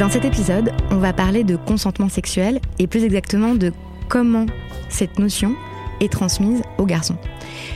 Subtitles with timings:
[0.00, 3.70] Dans cet épisode, on va parler de consentement sexuel et plus exactement de
[4.08, 4.46] comment
[4.88, 5.54] cette notion
[6.00, 7.18] est transmise aux garçons.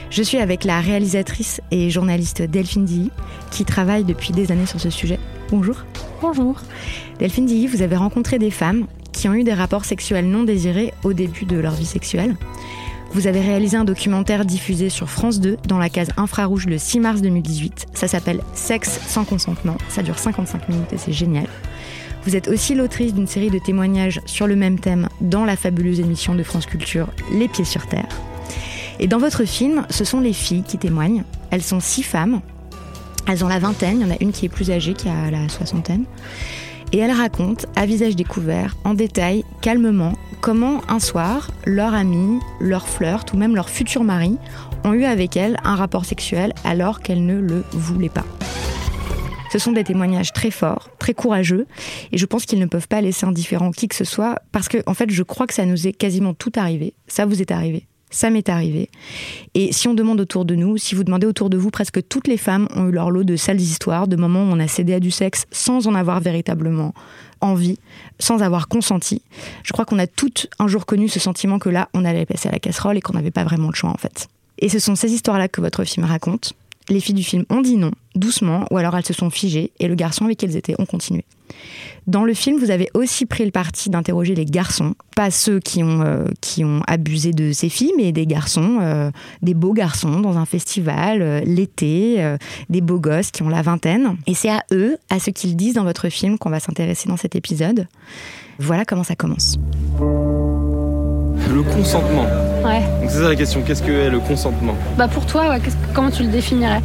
[0.08, 3.10] Je suis avec la réalisatrice et journaliste Delphine Dilly
[3.50, 5.18] qui travaille depuis des années sur ce sujet.
[5.50, 5.76] Bonjour.
[6.22, 6.62] Bonjour.
[7.18, 10.94] Delphine Dilly, vous avez rencontré des femmes qui ont eu des rapports sexuels non désirés
[11.04, 12.36] au début de leur vie sexuelle.
[13.12, 17.00] Vous avez réalisé un documentaire diffusé sur France 2 dans la case infrarouge le 6
[17.00, 17.88] mars 2018.
[17.92, 19.76] Ça s'appelle Sexe sans consentement.
[19.90, 21.48] Ça dure 55 minutes et c'est génial.
[22.26, 26.00] Vous êtes aussi l'autrice d'une série de témoignages sur le même thème dans la fabuleuse
[26.00, 28.08] émission de France Culture Les Pieds sur Terre.
[28.98, 31.24] Et dans votre film, ce sont les filles qui témoignent.
[31.50, 32.40] Elles sont six femmes.
[33.26, 35.30] Elles ont la vingtaine, il y en a une qui est plus âgée, qui a
[35.30, 36.04] la soixantaine.
[36.92, 42.88] Et elles racontent, à visage découvert, en détail, calmement, comment un soir, leur ami, leur
[42.88, 44.38] flirt ou même leur futur mari
[44.84, 48.26] ont eu avec elles un rapport sexuel alors qu'elles ne le voulaient pas.
[49.54, 51.68] Ce sont des témoignages très forts, très courageux,
[52.10, 54.78] et je pense qu'ils ne peuvent pas laisser indifférent qui que ce soit, parce que,
[54.86, 56.92] en fait, je crois que ça nous est quasiment tout arrivé.
[57.06, 57.86] Ça vous est arrivé.
[58.10, 58.90] Ça m'est arrivé.
[59.54, 62.26] Et si on demande autour de nous, si vous demandez autour de vous, presque toutes
[62.26, 64.92] les femmes ont eu leur lot de sales histoires, de moments où on a cédé
[64.92, 66.92] à du sexe sans en avoir véritablement
[67.40, 67.78] envie,
[68.18, 69.22] sans avoir consenti.
[69.62, 72.48] Je crois qu'on a toutes un jour connu ce sentiment que là, on allait passer
[72.48, 74.26] à la casserole et qu'on n'avait pas vraiment le choix en fait.
[74.58, 76.54] Et ce sont ces histoires-là que votre film raconte.
[76.88, 79.88] Les filles du film ont dit non, doucement, ou alors elles se sont figées, et
[79.88, 81.24] le garçon avec qui elles étaient ont continué.
[82.06, 85.82] Dans le film, vous avez aussi pris le parti d'interroger les garçons, pas ceux qui
[85.82, 90.20] ont, euh, qui ont abusé de ces filles, mais des garçons, euh, des beaux garçons
[90.20, 92.36] dans un festival, euh, l'été,
[92.68, 94.16] des beaux gosses qui ont la vingtaine.
[94.26, 97.16] Et c'est à eux, à ce qu'ils disent dans votre film, qu'on va s'intéresser dans
[97.16, 97.86] cet épisode.
[98.58, 99.58] Voilà comment ça commence.
[101.52, 102.24] Le consentement.
[102.64, 102.80] Ouais.
[103.00, 105.76] Donc c'est ça la question, qu'est-ce que est le consentement Bah pour toi, ouais, qu'est-ce-
[105.94, 106.80] comment tu le définirais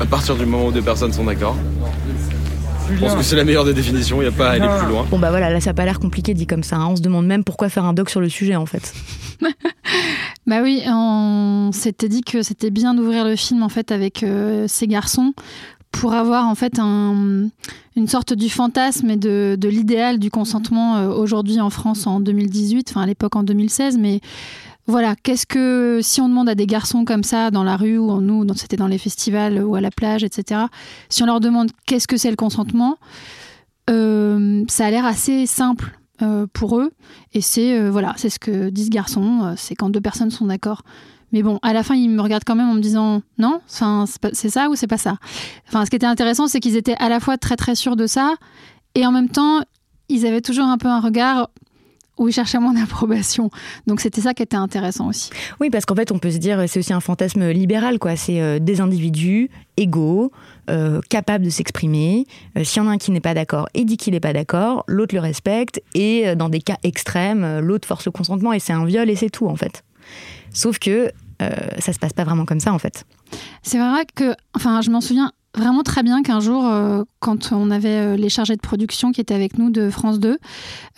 [0.00, 1.56] À partir du moment où deux personnes sont d'accord.
[2.90, 4.88] Je pense que c'est la meilleure des définitions, il n'y a pas à aller plus
[4.88, 5.04] loin.
[5.10, 6.76] Bon bah voilà, là ça a pas l'air compliqué dit comme ça.
[6.76, 6.86] hein.
[6.90, 8.92] On se demande même pourquoi faire un doc sur le sujet en fait.
[10.46, 14.64] Bah oui, on s'était dit que c'était bien d'ouvrir le film en fait avec euh,
[14.66, 15.34] ces garçons
[15.98, 17.48] pour avoir en fait un-
[17.96, 22.90] une sorte du fantasme et de, l'idéal du consentement euh, aujourd'hui en France en 2018,
[22.90, 24.20] enfin à l'époque en 2016, mais
[24.86, 28.10] voilà, qu'est-ce que si on demande à des garçons comme ça dans la rue ou
[28.10, 30.62] en nous, c'était dans les festivals ou à la plage, etc.
[31.08, 32.96] Si on leur demande qu'est-ce que c'est le consentement,
[33.90, 36.92] euh, ça a l'air assez simple euh, pour eux.
[37.34, 40.82] Et c'est voilà, c'est ce que disent garçons, c'est quand deux personnes sont d'accord.
[41.32, 44.48] Mais bon, à la fin, ils me regardent quand même en me disant non, c'est
[44.50, 45.16] ça ou c'est pas ça?
[45.68, 48.06] Enfin, ce qui était intéressant, c'est qu'ils étaient à la fois très très sûrs de
[48.06, 48.34] ça
[48.94, 49.60] et en même temps,
[50.08, 51.50] ils avaient toujours un peu un regard
[52.18, 53.50] où ils cherchaient mon approbation.
[53.86, 55.30] Donc c'était ça qui était intéressant aussi.
[55.60, 58.16] Oui, parce qu'en fait, on peut se dire, c'est aussi un fantasme libéral, quoi.
[58.16, 60.32] C'est euh, des individus égaux,
[60.68, 62.26] euh, capables de s'exprimer.
[62.56, 64.32] Euh, S'il y en a un qui n'est pas d'accord et dit qu'il n'est pas
[64.32, 65.80] d'accord, l'autre le respecte.
[65.94, 69.30] Et dans des cas extrêmes, l'autre force le consentement et c'est un viol et c'est
[69.30, 69.84] tout, en fait.
[70.52, 71.10] Sauf que
[71.42, 71.48] euh,
[71.78, 73.04] ça se passe pas vraiment comme ça, en fait.
[73.62, 77.70] C'est vrai que, enfin, je m'en souviens vraiment très bien qu'un jour, euh, quand on
[77.70, 80.38] avait euh, les chargés de production qui étaient avec nous de France 2,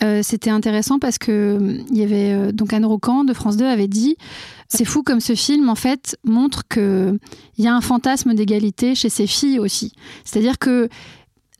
[0.02, 3.88] euh, c'était intéressant parce que il y avait donc Anne Rocan de France 2 avait
[3.88, 4.16] dit
[4.68, 7.18] c'est fou comme ce film en fait montre que
[7.58, 9.92] il y a un fantasme d'égalité chez ces filles aussi.
[10.24, 10.88] C'est-à-dire que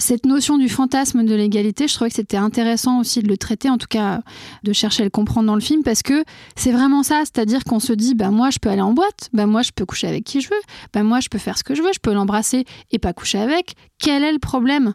[0.01, 3.71] cette notion du fantasme de l'égalité, je trouvais que c'était intéressant aussi de le traiter,
[3.71, 4.21] en tout cas
[4.63, 6.25] de chercher à le comprendre dans le film, parce que
[6.57, 9.47] c'est vraiment ça, c'est-à-dire qu'on se dit, bah moi je peux aller en boîte, bah
[9.47, 10.61] moi je peux coucher avec qui je veux,
[10.93, 13.39] bah moi je peux faire ce que je veux, je peux l'embrasser et pas coucher
[13.39, 13.75] avec.
[13.99, 14.95] Quel est le problème?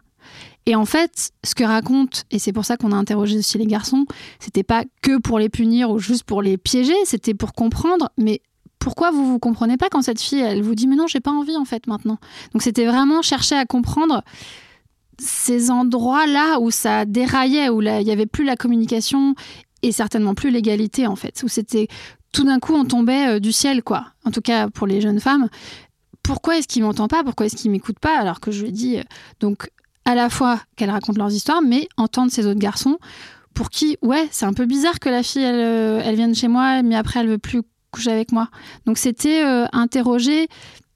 [0.66, 3.66] Et en fait, ce que raconte, et c'est pour ça qu'on a interrogé aussi les
[3.66, 4.04] garçons,
[4.40, 8.40] c'était pas que pour les punir ou juste pour les piéger, c'était pour comprendre, mais
[8.80, 11.30] pourquoi vous vous comprenez pas quand cette fille, elle vous dit, mais non, j'ai pas
[11.30, 12.18] envie en fait maintenant?
[12.52, 14.22] Donc c'était vraiment chercher à comprendre
[15.18, 19.34] ces endroits-là où ça déraillait, où il n'y avait plus la communication
[19.82, 21.88] et certainement plus l'égalité, en fait, où c'était
[22.32, 24.06] tout d'un coup on tombait euh, du ciel, quoi.
[24.24, 25.48] En tout cas pour les jeunes femmes.
[26.22, 27.24] Pourquoi est-ce qu'il m'entend pas?
[27.24, 28.18] Pourquoi est-ce qu'il m'écoute pas?
[28.18, 29.02] Alors que je lui ai dit, euh,
[29.40, 29.70] donc
[30.04, 32.98] à la fois qu'elles racontent leurs histoires, mais entendre ces autres garçons
[33.54, 36.48] pour qui, ouais, c'est un peu bizarre que la fille, elle, euh, elle vienne chez
[36.48, 38.48] moi, mais après elle veut plus coucher avec moi.
[38.84, 39.42] Donc c'était
[39.72, 40.48] interroger.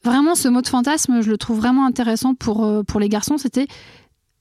[0.04, 3.38] Vraiment, ce mot de fantasme, je le trouve vraiment intéressant pour, pour les garçons.
[3.38, 3.66] C'était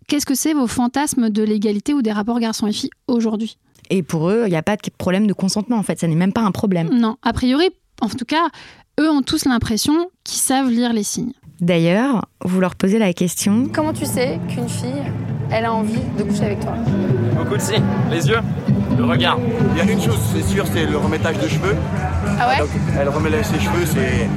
[0.09, 3.59] Qu'est-ce que c'est vos fantasmes de l'égalité ou des rapports garçons et filles aujourd'hui?
[3.91, 5.99] Et pour eux, il n'y a pas de problème de consentement, en fait.
[5.99, 6.89] Ça n'est même pas un problème.
[6.91, 7.69] Non, a priori,
[8.01, 8.49] en tout cas,
[8.99, 11.33] eux ont tous l'impression qu'ils savent lire les signes.
[11.61, 15.03] D'ailleurs, vous leur posez la question Comment tu sais qu'une fille,
[15.51, 16.73] elle a envie de coucher avec toi?
[17.37, 17.83] Beaucoup de signes.
[18.09, 18.39] Les yeux,
[18.97, 19.37] le regard.
[19.73, 21.75] Il y a une chose, c'est sûr, c'est le remettage de cheveux.
[22.39, 22.67] Ah ouais?
[22.99, 24.27] Elle remet ses cheveux, c'est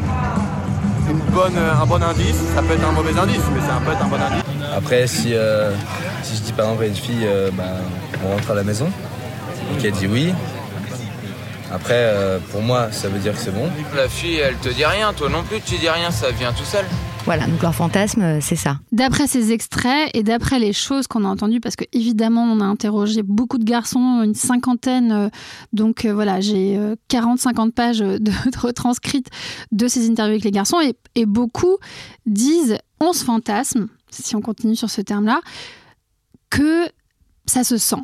[1.13, 2.37] une bonne, un bon indice.
[2.55, 4.43] Ça peut être un mauvais indice, mais ça peut être un bon indice.
[4.75, 5.73] Après, si, euh,
[6.23, 7.65] si je dis par exemple à une fille, euh, bah,
[8.25, 8.89] on rentre à la maison,
[9.73, 10.33] et qu'elle dit oui,
[11.73, 13.69] après, euh, pour moi, ça veut dire que c'est bon.
[13.95, 16.65] La fille, elle te dit rien, toi non plus, tu dis rien, ça vient tout
[16.65, 16.85] seul.
[17.25, 18.81] Voilà, donc leur fantasme, c'est ça.
[18.91, 22.65] D'après ces extraits et d'après les choses qu'on a entendues, parce que évidemment, on a
[22.65, 25.31] interrogé beaucoup de garçons, une cinquantaine,
[25.73, 26.79] donc voilà, j'ai
[27.09, 29.29] 40-50 pages de, retranscrites
[29.71, 31.77] de ces interviews avec les garçons, et, et beaucoup
[32.27, 35.41] disent on se fantasme, si on continue sur ce terme-là,
[36.51, 36.87] que
[37.47, 38.03] ça se sent.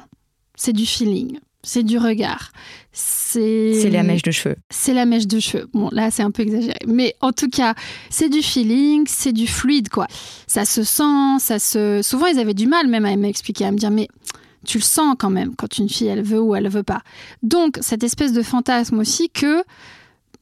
[0.56, 2.50] C'est du feeling, c'est du regard.
[3.00, 4.56] C'est la mèche de cheveux.
[4.70, 5.68] C'est la mèche de cheveux.
[5.72, 6.78] Bon, là, c'est un peu exagéré.
[6.86, 7.74] Mais en tout cas,
[8.10, 10.06] c'est du feeling, c'est du fluide, quoi.
[10.46, 12.00] Ça se sent, ça se.
[12.02, 14.08] Souvent, ils avaient du mal même à m'expliquer, à me dire, mais
[14.66, 17.02] tu le sens quand même quand une fille, elle veut ou elle veut pas.
[17.42, 19.62] Donc, cette espèce de fantasme aussi que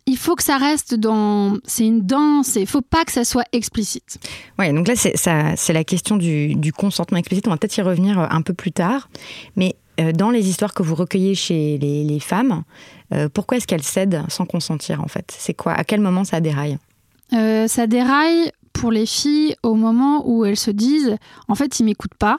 [0.06, 1.59] il faut que ça reste dans.
[1.64, 4.19] C'est une danse et il faut pas que ça soit explicite.
[4.59, 7.47] Oui, donc là, c'est la question du, consentement explicite.
[7.49, 9.11] On va peut-être y revenir euh, un peu plus tard.
[9.56, 9.76] Mais
[10.13, 12.63] dans les histoires que vous recueillez chez les, femmes,
[13.15, 15.35] euh, pourquoi est-ce qu'elles cèdent sans consentir, en fait?
[15.37, 15.73] C'est quoi?
[15.73, 16.79] À quel moment ça déraille?
[17.31, 21.17] Ça déraille pour les filles au moment où elles se disent
[21.49, 22.39] en fait, ils m'écoutent pas.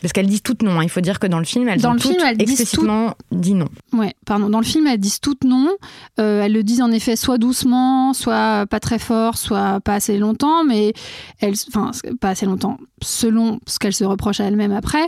[0.00, 0.78] Parce qu'elles disent toutes non.
[0.78, 0.84] Hein.
[0.84, 3.54] Il faut dire que dans le film, elles dans ont le film, elles explicitement dit
[3.54, 3.68] non.
[3.92, 4.48] Ouais, pardon.
[4.48, 5.76] Dans le film, elles disent toutes non.
[6.20, 10.16] Euh, elles le disent en effet soit doucement, soit pas très fort, soit pas assez
[10.18, 10.92] longtemps, mais
[11.40, 11.90] elles, enfin,
[12.20, 15.06] pas assez longtemps, selon ce qu'elles se reprochent à elles-mêmes après.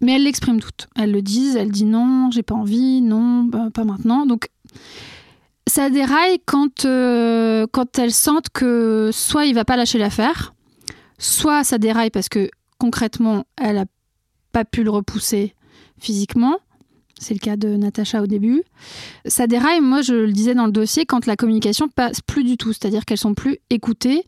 [0.00, 0.88] Mais elles l'expriment toutes.
[0.96, 1.56] Elles le disent.
[1.56, 4.26] Elles disent non, j'ai pas envie, non, bah, pas maintenant.
[4.26, 4.48] Donc
[5.68, 10.54] ça déraille quand euh, quand elles sentent que soit il va pas lâcher l'affaire,
[11.18, 13.84] soit ça déraille parce que concrètement, elle a
[14.52, 15.54] pas pu le repousser
[15.98, 16.58] physiquement.
[17.18, 18.62] C'est le cas de Natacha au début.
[19.26, 22.56] Ça déraille, moi je le disais dans le dossier, quand la communication passe plus du
[22.56, 24.24] tout, c'est-à-dire qu'elles sont plus écoutées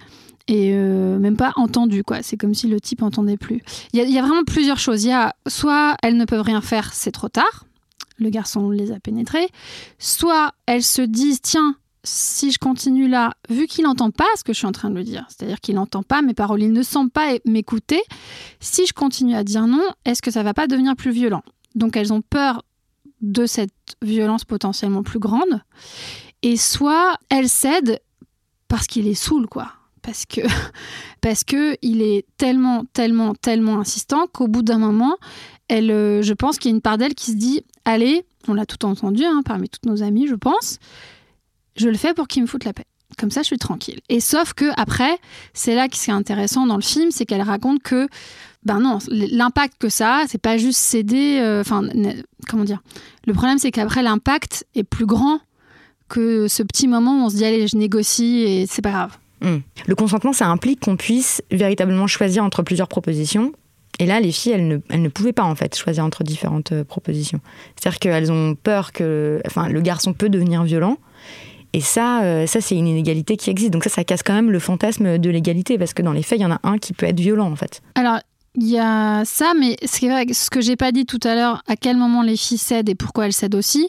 [0.47, 2.05] et euh, même pas entendues.
[2.05, 2.23] Quoi.
[2.23, 3.63] C'est comme si le type entendait plus.
[3.93, 5.05] Il y, a vraiment plusieurs choses.
[5.05, 7.65] Il y a soit elles ne peuvent rien faire, c'est trop tard,
[8.19, 9.49] le garçon les a pénétrées,
[9.99, 14.53] soit elles se disent tiens, si je continue là, vu qu'il n'entend pas ce que
[14.53, 16.83] je suis en train de lui dire, c'est-à-dire qu'il n'entend pas mes paroles, il ne
[16.83, 18.03] sent pas m'écouter,
[18.61, 21.43] si je continue à dire non, est-ce que ça va pas devenir plus violent?
[21.75, 22.63] Donc elles ont peur
[23.23, 25.63] de cette violence potentiellement plus grande,
[26.43, 28.01] et soit elles cèdent
[28.69, 29.73] parce qu'il est saoul, quoi.
[30.03, 30.43] Parce que,
[31.23, 35.17] parce que il est tellement, tellement, tellement insistant qu'au bout d'un moment,
[35.69, 38.53] elle, euh, je pense qu'il y a une part d'elle qui se dit Allez, on
[38.53, 40.79] l'a tout entendu hein, parmi toutes nos amies, je pense
[41.77, 42.85] je le fais pour qu'il me foute la paix.
[43.19, 44.01] Comme ça, je suis tranquille.
[44.09, 45.19] Et sauf que après,
[45.53, 48.09] c'est là qui est intéressant dans le film, c'est qu'elle raconte que,
[48.65, 51.39] ben non, l'impact que ça c'est pas juste céder.
[51.41, 51.83] Euh, enfin,
[52.49, 52.83] comment dire?
[53.27, 55.39] Le problème, c'est qu'après, l'impact est plus grand
[56.09, 59.17] que ce petit moment où on se dit allez, je négocie et c'est pas grave.
[59.41, 59.59] Hmm.
[59.87, 63.53] Le consentement, ça implique qu'on puisse véritablement choisir entre plusieurs propositions.
[64.01, 66.73] Et là, les filles, elles ne, elles ne pouvaient pas en fait choisir entre différentes
[66.73, 67.41] euh, propositions.
[67.77, 70.99] C'est-à-dire qu'elles ont peur que, enfin, le garçon peut devenir violent
[71.75, 73.73] Et ça, euh, ça c'est une inégalité qui existe.
[73.73, 76.39] Donc ça, ça casse quand même le fantasme de l'égalité, parce que dans les faits,
[76.39, 77.83] il y en a un qui peut être violent, en fait.
[77.97, 78.21] Alors,
[78.55, 81.19] il y a ça, mais ce, qui est vrai, ce que j'ai pas dit tout
[81.25, 83.89] à l'heure, à quel moment les filles cèdent et pourquoi elles cèdent aussi,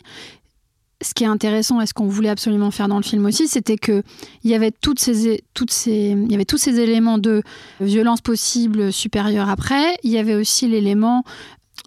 [1.00, 3.78] ce qui est intéressant et ce qu'on voulait absolument faire dans le film aussi, c'était
[3.78, 4.02] que
[4.44, 7.44] il y toutes ces, y avait tous ces éléments de
[7.82, 9.96] violence possible supérieure après.
[10.02, 11.24] Il y avait aussi l'élément,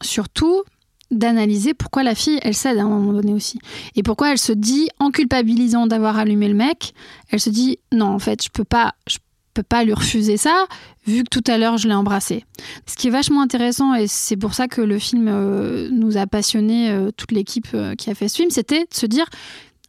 [0.01, 0.63] surtout,
[1.11, 3.59] d'analyser pourquoi la fille, elle cède à un moment donné aussi.
[3.97, 6.93] Et pourquoi elle se dit, en culpabilisant d'avoir allumé le mec,
[7.31, 9.19] elle se dit, non, en fait, je peux pas, je
[9.55, 10.67] peux pas lui refuser ça,
[11.07, 12.45] vu que tout à l'heure, je l'ai embrassé.
[12.87, 16.27] Ce qui est vachement intéressant, et c'est pour ça que le film euh, nous a
[16.27, 19.25] passionné, euh, toute l'équipe euh, qui a fait ce film, c'était de se dire,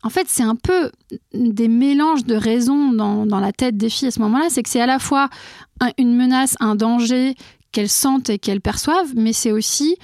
[0.01, 0.89] en fait, c'est un peu
[1.33, 4.45] des mélanges de raisons dans, dans la tête des filles à ce moment-là.
[4.49, 5.29] C'est que c'est à la fois
[5.81, 7.35] un- une menace, un danger
[7.73, 9.97] qu'elles sentent et qu'elles perçoivent, mais c'est aussi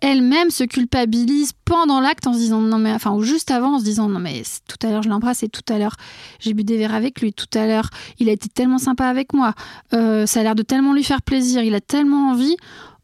[0.00, 3.78] elles-mêmes se culpabilisent pendant l'acte en se disant non mais enfin ou juste avant en
[3.78, 5.96] se disant non mais tout à l'heure je l'embrasse et tout à l'heure
[6.38, 9.32] j'ai bu des verres avec lui tout à l'heure il a été tellement sympa avec
[9.32, 9.54] moi
[9.92, 12.56] Euh, ça a l'air de tellement lui faire plaisir il a tellement envie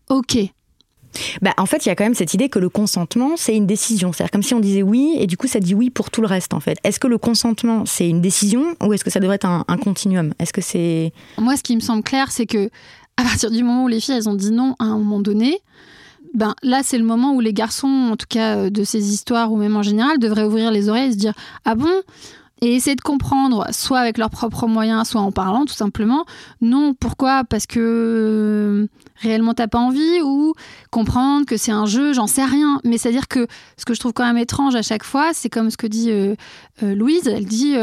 [0.09, 0.39] ok
[1.41, 3.67] Bah, en fait, il y a quand même cette idée que le consentement, c'est une
[3.67, 4.13] décision.
[4.13, 6.27] C'est-à-dire comme si on disait oui, et du coup, ça dit oui pour tout le
[6.27, 6.77] reste, en fait.
[6.85, 9.79] Est-ce que le consentement, c'est une décision, ou est-ce que ça devrait être un, un
[9.79, 10.35] continuum?
[10.39, 11.15] Est-ce que c'est...
[11.39, 12.69] Moi, ce qui me semble clair, c'est que
[13.17, 15.59] à partir du moment où les filles elles ont dit non à un moment donné,
[16.37, 19.51] ben là c'est le moment où les garçons, en tout cas euh, de ces histoires
[19.53, 21.33] ou même en général, devraient ouvrir les oreilles et se dire
[21.65, 21.91] ah bon?
[22.63, 26.25] Et essayer de comprendre, soit avec leurs propres moyens, soit en parlant tout simplement.
[26.63, 27.45] Non, pourquoi?
[27.45, 30.23] Parce que euh, réellement t'as pas envie?
[30.23, 30.55] Ou
[30.91, 32.81] comprendre que c'est un jeu, j'en sais rien.
[32.85, 35.71] Mais c'est-à-dire que ce que je trouve quand même étrange à chaque fois, c'est comme
[35.71, 36.35] ce que dit euh,
[36.83, 37.75] euh, Louise, elle dit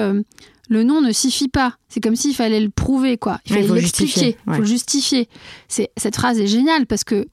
[0.70, 1.76] le non ne suffit pas.
[1.88, 3.40] C'est comme s'il fallait le prouver, quoi.
[3.46, 5.30] Il fallait faut l'expliquer, justifier, il faut le justifier.
[5.68, 7.28] C'est, cette phrase est géniale parce que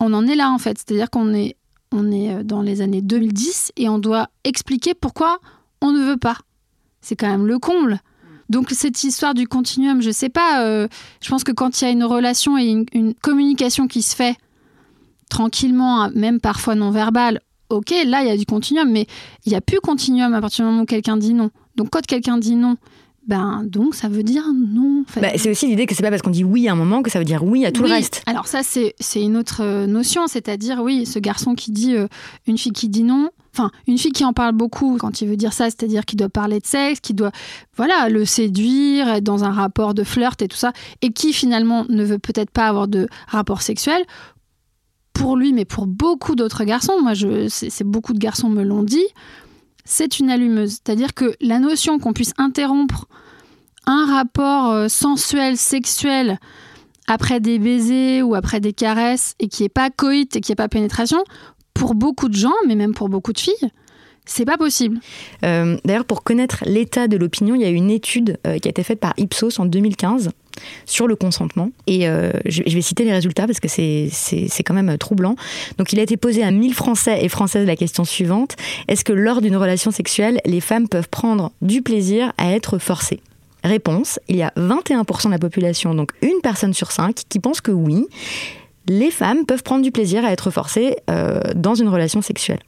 [0.00, 0.78] on en est là, en fait.
[0.78, 1.56] C'est-à-dire qu'on est,
[1.92, 5.38] on est euh, dans les années 2010 et on doit expliquer pourquoi
[5.80, 6.38] on ne veut pas.
[7.00, 8.00] C'est quand même le comble.
[8.48, 10.64] Donc cette histoire du continuum, je sais pas.
[10.64, 10.88] euh,
[11.22, 14.16] je pense que quand il y a une relation et une, une communication qui se
[14.16, 14.36] fait
[15.28, 19.06] tranquillement, hein, même parfois non verbale, ok, là il y a du continuum, mais
[19.46, 21.50] il y a plus continuum à partir du moment où quelqu'un dit non.
[21.76, 22.76] Donc quand quelqu'un dit non,
[23.26, 25.04] ben donc ça veut dire non.
[25.06, 25.20] en fait.
[25.20, 27.10] Bah, c'est aussi l'idée que c'est pas parce qu'on dit oui à un moment que
[27.10, 27.88] ça veut dire oui à tout Oui.
[27.88, 28.22] le reste.
[28.26, 32.08] Alors ça, c'est une autre euh, notion, c'est-à-dire, oui, ce garçon qui dit, euh,
[32.46, 35.36] une fille qui dit non, enfin, une fille qui en parle beaucoup quand il veut
[35.36, 37.30] dire ça, c'est-à-dire qu'il doit parler de sexe, qui doit,
[37.76, 40.72] voilà, le séduire, être dans un rapport de flirt et tout ça,
[41.02, 44.02] et qui finalement ne veut peut-être pas avoir de rapport sexuel,
[45.12, 48.82] pour lui, mais pour beaucoup d'autres garçons, moi, je, c'est beaucoup de garçons me l'ont
[48.82, 49.04] dit,
[49.90, 50.70] c'est une allumeuse.
[50.70, 53.08] C'est-à-dire que la notion qu'on puisse interrompre
[53.86, 56.38] un rapport euh, sensuel, sexuel,
[57.08, 60.56] après des baisers ou après des caresses, et qui est pas coït et qui est
[60.56, 61.24] pas pénétration,
[61.74, 63.70] pour beaucoup de gens, mais même pour beaucoup de filles,
[64.30, 65.00] c'est pas possible.
[65.44, 68.70] Euh, D'ailleurs, pour connaître l'état de l'opinion, il y a une étude euh, qui a
[68.70, 70.30] été faite par Ipsos en 2015
[70.86, 71.70] sur le consentement.
[71.86, 75.34] Et euh, je, vais citer les résultats parce que c'est quand même troublant.
[75.78, 78.54] Donc, il a été posé à 1000 Français et Françaises la question suivante.
[78.86, 83.20] Est-ce que lors d'une relation sexuelle, les femmes peuvent prendre du plaisir à être forcées?
[83.64, 87.60] Réponse, il y a 21% de la population, donc une personne sur cinq, qui pense
[87.60, 88.06] que oui,
[88.86, 90.96] les femmes peuvent prendre du plaisir à être forcées
[91.54, 92.60] dans une relation sexuelle.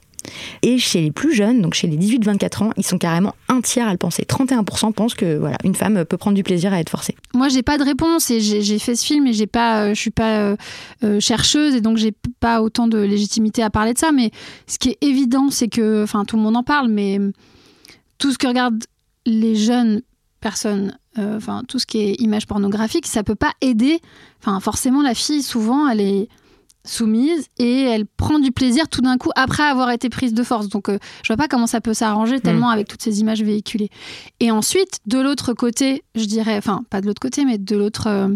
[0.61, 3.87] Et chez les plus jeunes, donc chez les 18-24 ans, ils sont carrément un tiers
[3.87, 4.23] à le penser.
[4.23, 7.15] 31% pensent que voilà, une femme peut prendre du plaisir à être forcée.
[7.33, 10.11] Moi, j'ai pas de réponse j'ai fait ce film et j'ai pas, euh, je suis
[10.11, 10.55] pas euh,
[11.03, 14.11] euh, chercheuse et donc j'ai pas autant de légitimité à parler de ça.
[14.11, 14.31] Mais
[14.67, 17.19] ce qui est évident, c'est que, enfin, tout le monde en parle, mais
[18.17, 18.83] tout ce que regardent
[19.25, 20.01] les jeunes
[20.41, 23.99] personnes, enfin, tout ce qui est image pornographique, ça peut pas aider.
[24.41, 26.29] Enfin, forcément, la fille, souvent, elle est
[26.85, 30.67] soumise et elle prend du plaisir tout d'un coup après avoir été prise de force.
[30.69, 33.89] Donc, euh, je vois pas comment ça peut s'arranger tellement avec toutes ces images véhiculées.
[34.39, 38.07] Et ensuite, de l'autre côté, je dirais, enfin, pas de l'autre côté, mais de l'autre.
[38.07, 38.35] euh,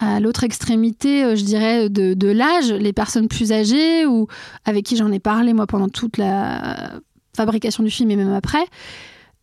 [0.00, 4.28] à l'autre extrémité, euh, je dirais, de, de l'âge, les personnes plus âgées ou
[4.64, 6.92] avec qui j'en ai parlé, moi, pendant toute la
[7.36, 8.64] fabrication du film et même après,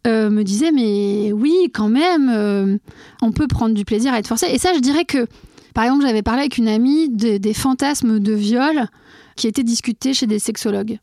[0.08, 2.80] euh, me disaient, mais oui, quand même,
[3.22, 4.48] on peut prendre du plaisir à être forcé.
[4.50, 5.28] Et ça, je dirais que,
[5.76, 8.88] par exemple, j'avais parlé avec une amie de- des fantasmes de viol
[9.36, 10.98] qui étaient discutés chez des sexologues.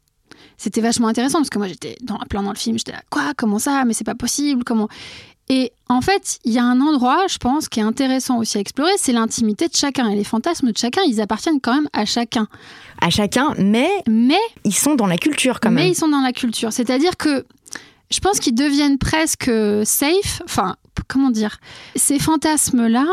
[0.56, 3.32] C'était vachement intéressant parce que moi, j'étais dans, plein dans le film, j'étais là, quoi,
[3.36, 4.88] comment ça, mais c'est pas possible, comment?
[5.48, 8.60] Et en fait, il y a un endroit, je pense, qui est intéressant aussi à
[8.60, 10.08] explorer, c'est l'intimité de chacun.
[10.08, 12.46] Et les fantasmes de chacun, ils appartiennent quand même à chacun.
[13.00, 15.90] À chacun, mais, Mais, ils sont dans la culture quand mais même.
[15.90, 16.72] ils sont dans la culture.
[16.72, 17.44] C'est-à-dire que
[18.10, 19.50] je pense qu'ils deviennent presque
[19.84, 20.42] safe.
[20.44, 20.76] Enfin,
[21.08, 21.58] comment dire
[21.96, 23.06] Ces fantasmes-là,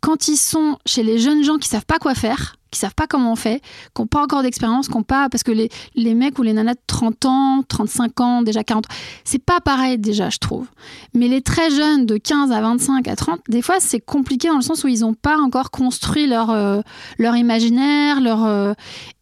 [0.00, 3.06] quand ils sont chez les jeunes gens qui savent pas quoi faire, qui savent pas
[3.06, 3.60] comment on fait,
[3.94, 5.28] qui n'ont pas encore d'expérience, qui pas.
[5.28, 8.86] Parce que les, les mecs ou les nanas de 30 ans, 35 ans, déjà 40,
[9.24, 10.66] c'est pas pareil déjà, je trouve.
[11.14, 14.56] Mais les très jeunes de 15 à 25 à 30, des fois, c'est compliqué dans
[14.56, 16.80] le sens où ils n'ont pas encore construit leur, euh,
[17.18, 18.44] leur imaginaire, leur.
[18.44, 18.72] euh,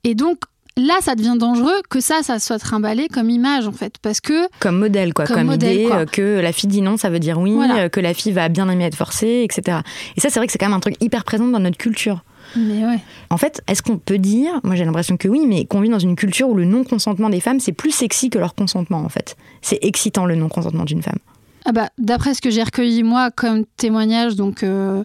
[0.04, 0.38] et donc,
[0.76, 3.94] là, ça devient dangereux que ça, ça soit trimballé comme image, en fait.
[4.02, 4.48] Parce que.
[4.60, 5.26] Comme modèle, quoi.
[5.26, 5.96] Comme Comme, modèle, idée quoi.
[5.98, 7.76] euh, que la fille dit non, ça veut dire oui, Voilà.
[7.84, 9.78] euh, que la fille va bien aimer être forcée, etc.
[10.16, 12.22] Et ça, c'est vrai que c'est quand même un truc hyper présent dans notre culture.
[12.56, 12.98] Mais ouais.
[13.28, 16.00] En fait, est-ce qu'on peut dire, moi j'ai l'impression que oui, mais qu'on vit dans
[16.00, 19.36] une culture où le non-consentement des femmes, c'est plus sexy que leur consentement, en fait.
[19.62, 21.18] C'est excitant le non-consentement d'une femme.
[21.64, 25.04] Ah bah, D'après ce que j'ai recueilli moi comme témoignage, donc euh,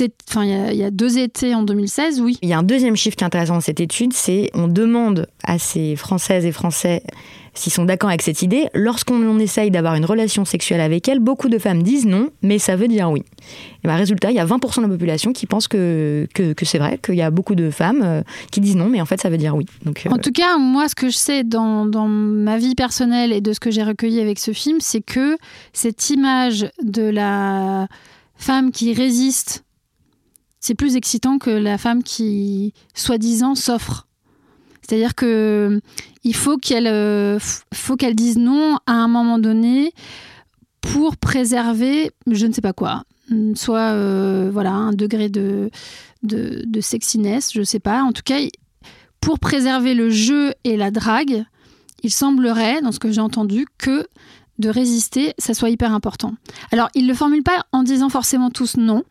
[0.00, 0.10] il
[0.42, 2.38] y, y a deux étés en 2016, oui.
[2.42, 5.26] Il y a un deuxième chiffre qui est intéressant dans cette étude, c'est on demande
[5.44, 7.02] à ces Françaises et Français
[7.54, 8.68] s'ils sont d'accord avec cette idée.
[8.74, 12.76] Lorsqu'on essaye d'avoir une relation sexuelle avec elles, beaucoup de femmes disent non, mais ça
[12.76, 13.22] veut dire oui.
[13.84, 16.64] Et ben, résultat, il y a 20% de la population qui pense que, que, que
[16.64, 19.20] c'est vrai, qu'il y a beaucoup de femmes euh, qui disent non, mais en fait
[19.20, 19.66] ça veut dire oui.
[19.84, 23.32] Donc, euh, En tout cas, moi, ce que je sais dans, dans ma vie personnelle
[23.32, 25.36] et de ce que j'ai recueilli avec ce film, c'est que
[25.72, 27.88] cette image de la
[28.36, 29.64] femme qui résiste,
[30.60, 34.06] c'est plus excitant que la femme qui, soi-disant, s'offre.
[34.92, 35.80] C'est-à-dire que
[36.22, 37.38] il faut qu'elle euh,
[37.72, 39.94] faut qu'elle dise non à un moment donné
[40.82, 43.04] pour préserver, je ne sais pas quoi,
[43.54, 45.70] soit euh, voilà un degré de,
[46.22, 48.02] de sexiness, je sais pas.
[48.02, 48.36] En tout cas,
[49.22, 51.42] pour préserver le jeu et la drague,
[52.02, 54.06] il semblerait, dans ce que j'ai entendu, que
[54.58, 56.34] de résister, ça soit hyper important.
[56.70, 59.04] Alors, ne le formulent pas en disant forcément tous non,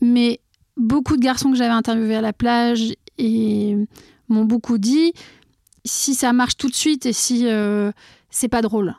[0.00, 0.38] mais
[0.76, 3.76] beaucoup de garçons que j'avais interviewés à la plage et
[4.28, 5.12] m'ont beaucoup dit
[5.84, 7.92] si ça marche tout de suite et si euh,
[8.30, 8.94] c'est pas drôle.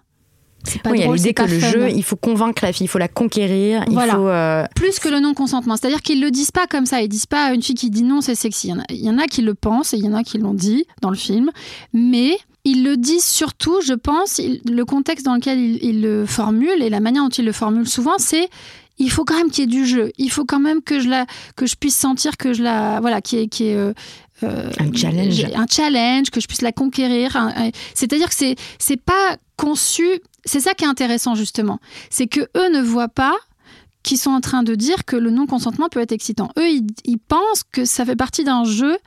[0.66, 1.72] C'est pas oui, il y a drôle, l'idée que le fun.
[1.72, 4.28] jeu, il faut convaincre la fille, il faut la conquérir, il faut.
[4.28, 5.78] euh, Plus que le non-consentement.
[5.78, 7.02] C'est-à-dire qu'ils le disent pas comme ça.
[7.02, 8.68] Ils disent pas à une fille qui dit non, c'est sexy.
[8.68, 10.14] Il y en a, il y en a qui le pensent et il y en
[10.14, 11.50] a qui l'ont dit dans le film.
[11.94, 16.82] Mais ils le disent surtout, je pense, il- le contexte dans lequel ils, le formulent
[16.82, 18.50] et la manière dont ils le formulent souvent, c'est
[19.02, 20.12] il faut quand même qu'il y ait du jeu.
[20.18, 23.00] Il faut quand même que je, la, que je puisse sentir que je la.
[23.00, 23.48] Voilà, y ait.
[23.48, 23.94] qu'il y ait,
[24.44, 25.34] euh, Un challenge.
[25.34, 27.38] j'ai- Un challenge, que je puisse la conquérir.
[27.94, 30.08] C'est-à-dire que c'est c'est pas conçu.
[30.46, 31.80] C'est ça qui est intéressant, justement.
[32.10, 33.36] C'est que eux ne voient pas
[34.04, 36.50] qui sont en train de dire que le non-consentement peut être excitant.
[36.58, 38.98] Eux, ils, ils pensent que ça fait partie d'un jeu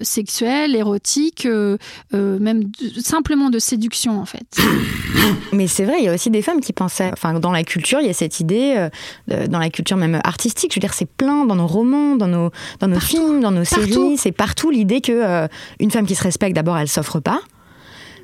[0.00, 1.76] sexuel, érotique, euh,
[2.14, 4.58] euh, même de- simplement de séduction en fait.
[5.52, 7.10] Mais c'est vrai, il y a aussi des femmes qui pensaient.
[7.12, 8.88] Enfin, dans la culture, il y a cette idée,
[9.30, 10.72] euh, dans la culture même artistique.
[10.72, 13.64] Je veux dire, c'est plein dans nos romans, dans nos, dans nos films, dans nos
[13.64, 13.86] Partout.
[13.92, 14.16] séries.
[14.18, 17.40] C'est partout l'idée que une femme qui se respecte, d'abord, elle s'offre pas.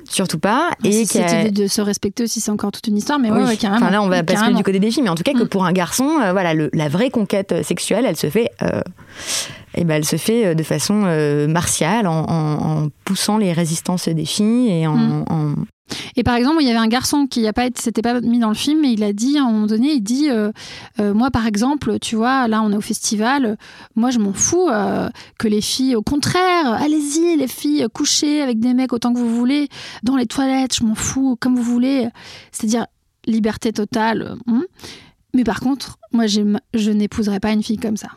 [0.09, 0.71] Surtout pas.
[0.83, 3.39] Et Et si idée de se respecter aussi, c'est encore toute une histoire, mais ouais,
[3.41, 3.47] Oui.
[3.47, 3.85] ouais, carrément.
[3.85, 4.57] Enfin là, on va passer Carrément.
[4.57, 5.47] du côté des filles, mais en tout cas que Mm.
[5.49, 8.81] pour un garçon, euh, voilà, le- la vraie conquête sexuelle, elle se fait, euh,
[9.75, 13.53] eh ben, elle se fait euh, de façon euh, martiale, en, en- en poussant les
[13.53, 15.25] résistances des filles et en, Mm.
[15.29, 15.53] en-
[16.15, 18.39] Et par exemple, il y avait un garçon qui n'a pas été, s'était pas mis
[18.39, 20.51] dans le film, mais il a dit à un moment donné, il dit, euh,
[20.99, 23.57] euh, moi par exemple, tu vois, là on est au festival,
[23.95, 28.59] moi je m'en fous euh, que les filles, au contraire, allez-y les filles, couchez avec
[28.59, 29.69] des mecs autant que vous voulez,
[30.03, 32.07] dans les toilettes, je m'en fous, comme vous voulez,
[32.51, 32.85] c'est-à-dire
[33.25, 34.35] liberté totale.
[34.47, 34.65] hum.
[35.33, 38.09] Mais par contre, moi je n'épouserai pas une fille comme ça.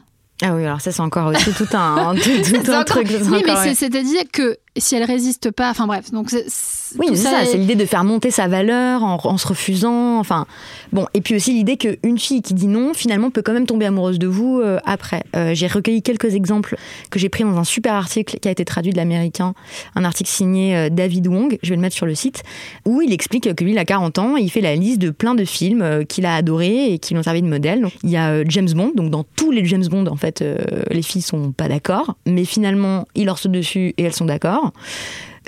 [0.42, 3.06] Ah oui, alors ça c'est encore aussi tout un, tout, tout un truc.
[3.30, 3.74] Oui, mais ouais.
[3.74, 7.42] c'est-à-dire que si elle résiste pas, enfin bref, donc c'est- c'est- Oui, tout c'est ça,
[7.42, 10.18] est- c'est l'idée de faire monter sa valeur en, en se refusant.
[10.18, 10.46] Enfin,
[10.92, 13.86] bon, et puis aussi l'idée qu'une fille qui dit non, finalement, peut quand même tomber
[13.86, 15.22] amoureuse de vous euh, après.
[15.36, 16.76] Euh, j'ai recueilli quelques exemples
[17.10, 19.54] que j'ai pris dans un super article qui a été traduit de l'américain,
[19.94, 22.42] un article signé euh, David Wong, je vais le mettre sur le site,
[22.86, 25.10] où il explique que lui, il a 40 ans et il fait la liste de
[25.10, 27.80] plein de films qu'il a adorés et qui l'ont servi de modèle.
[27.82, 30.44] Donc, il y a James Bond, donc dans tous les James Bond, en fait,
[30.90, 34.59] les filles sont pas d'accord, mais finalement, il leur saute dessus et elles sont d'accord.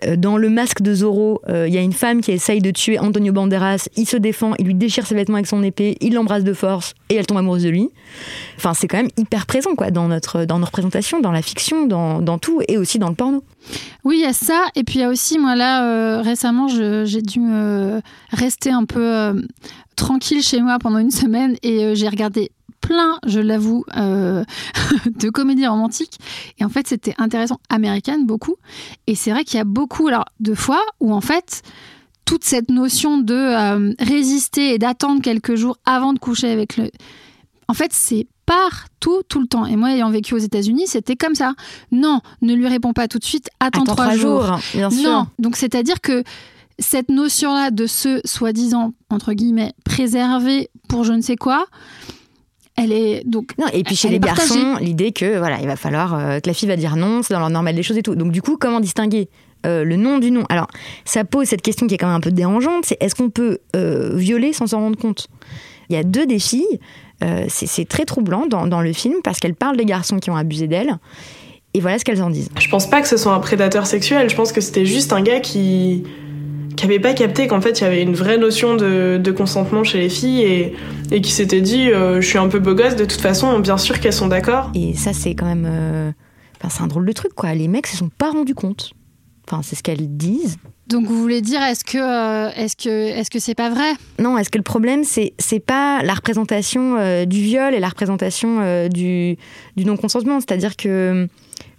[0.04, 2.70] Euh, Dans le masque de Zorro, euh, il y a une femme qui essaye de
[2.70, 3.88] tuer Antonio Banderas.
[3.96, 6.94] Il se défend, il lui déchire ses vêtements avec son épée, il l'embrasse de force
[7.08, 7.88] et elle tombe amoureuse de lui.
[8.56, 11.86] Enfin, c'est quand même hyper présent quoi dans notre dans nos représentations, dans la fiction,
[11.86, 13.44] dans, dans tout et aussi dans le porno.
[14.04, 14.66] Oui, il y a ça.
[14.74, 18.00] Et puis il y a aussi, moi là, euh, récemment, j'ai dû me
[18.32, 19.34] rester un peu
[19.94, 22.50] tranquille chez moi pendant une semaine et j'ai regardé
[22.82, 24.44] plein, je l'avoue, euh,
[25.06, 26.18] de comédies romantiques.
[26.58, 28.56] Et en fait, c'était intéressant, américaine beaucoup.
[29.06, 31.62] Et c'est vrai qu'il y a beaucoup alors, de fois où en fait,
[32.26, 36.90] toute cette notion de euh, résister et d'attendre quelques jours avant de coucher avec le...
[37.68, 39.64] En fait, c'est partout, tout le temps.
[39.64, 41.54] Et moi, ayant vécu aux États-Unis, c'était comme ça.
[41.90, 44.44] Non, ne lui réponds pas tout de suite, attends, Attends trois, trois jours.
[44.44, 45.10] jours, bien sûr.
[45.10, 46.22] Non, donc c'est-à-dire que
[46.78, 51.66] cette notion-là de se, soi-disant, entre guillemets, préserver pour je ne sais quoi,
[52.82, 53.56] elle est donc.
[53.58, 56.54] Non, et puis chez les garçons, l'idée que voilà, il va falloir euh, que la
[56.54, 58.14] fille va dire non, c'est dans leur normal des choses et tout.
[58.14, 59.28] Donc du coup, comment distinguer
[59.66, 60.66] euh, le non du non Alors,
[61.04, 63.58] ça pose cette question qui est quand même un peu dérangeante, c'est est-ce qu'on peut
[63.76, 65.28] euh, violer sans s'en rendre compte?
[65.88, 66.80] Il y a deux des filles,
[67.22, 70.30] euh, c'est c'est très troublant dans, dans le film parce qu'elles parlent des garçons qui
[70.30, 70.96] ont abusé d'elles.
[71.74, 72.50] Et voilà ce qu'elles en disent.
[72.58, 75.22] Je pense pas que ce soit un prédateur sexuel, je pense que c'était juste un
[75.22, 76.04] gars qui
[76.76, 79.84] qui avait pas capté qu'en fait il y avait une vraie notion de, de consentement
[79.84, 80.74] chez les filles et,
[81.10, 83.78] et qui s'était dit euh, je suis un peu beau gosse de toute façon bien
[83.78, 85.66] sûr qu'elles sont d'accord Et ça, c'est quand même.
[85.66, 86.10] euh,
[86.60, 87.54] enfin, c'est un drôle de truc, quoi.
[87.54, 88.92] Les mecs se sont pas rendus compte.
[89.48, 90.56] Enfin, c'est ce qu'elles disent.
[90.86, 93.92] Donc vous voulez dire est-ce que euh, est-ce que est-ce que c'est pas vrai?
[94.18, 97.88] Non, est-ce que le problème, c'est c'est pas la représentation euh, du viol et la
[97.88, 99.36] représentation euh, du,
[99.76, 100.38] du non-consentement?
[100.40, 101.28] C'est-à-dire que,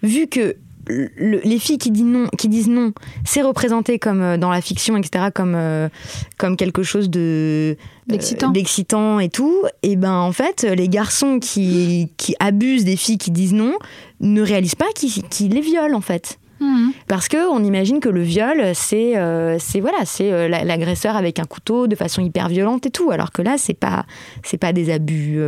[0.01, 0.55] vu que
[0.87, 2.91] le- les filles qui disent non, qui disent non,
[3.25, 5.89] c'est représenté comme euh, dans la fiction, etc., comme euh,
[6.37, 9.19] comme quelque chose de euh, D'excitant.
[9.19, 9.63] et tout.
[9.81, 13.73] Et ben en fait, les garçons qui qui abusent des filles qui disent non
[14.19, 16.37] ne réalisent pas qu'ils les violent en fait.
[16.59, 16.91] Mhm.
[17.07, 19.13] Parce que on imagine que le viol, c'est
[19.59, 23.11] c'est voilà, c'est la- l'agresseur avec un couteau de façon hyper violente et tout.
[23.11, 24.05] Alors que là, c'est pas
[24.43, 25.39] c'est pas des abus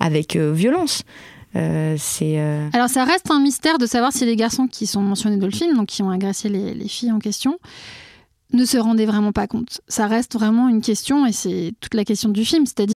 [0.00, 1.02] avec violence.
[1.56, 5.38] Euh, euh, Alors ça reste un mystère de savoir si les garçons qui sont mentionnés
[5.38, 7.58] dans le film, donc qui ont agressé les, les filles en question,
[8.52, 9.80] ne se rendaient vraiment pas compte.
[9.88, 12.95] Ça reste vraiment une question et c'est toute la question du film, c'est-à-dire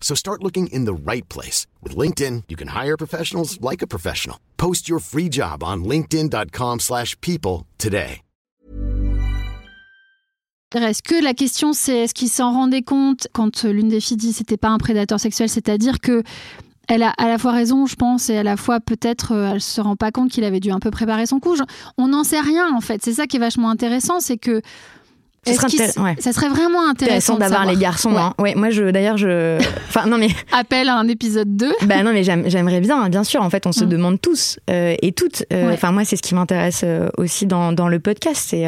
[0.00, 1.66] So start looking in the right place.
[1.82, 4.38] With LinkedIn, you can hire professionals like a professional.
[4.56, 8.22] Post your free job on linkedin.com/people slash people today.
[10.74, 14.16] Est-ce que la question c'est est-ce qu'ils s'en rendaient compte quand euh, l'une des filles
[14.16, 16.22] dit c'était pas un prédateur sexuel, c'est-à-dire que
[16.88, 19.60] elle a à la fois raison, je pense, et à la fois peut-être euh, elle
[19.60, 21.56] se rend pas compte qu'il avait dû un peu préparer son coup.
[21.98, 23.02] On n'en sait rien en fait.
[23.02, 24.60] C'est ça qui est vachement intéressant, c'est que
[25.46, 26.16] Ce serait ouais.
[26.18, 28.12] ça serait vraiment intéressant, d'avoir les garçons.
[28.12, 28.18] Ouais.
[28.20, 28.34] hein.
[28.38, 31.72] Ouais, moi je d'ailleurs je enfin non mais Appel à un épisode 2.
[31.86, 33.88] bah non mais j'aime- j'aimerais bien hein, bien sûr en fait on se Mm.
[33.88, 35.74] demande tous euh, et toutes euh, Ouais.
[35.74, 38.66] enfin moi c'est ce qui m'intéresse euh, aussi dans, dans le podcast c'est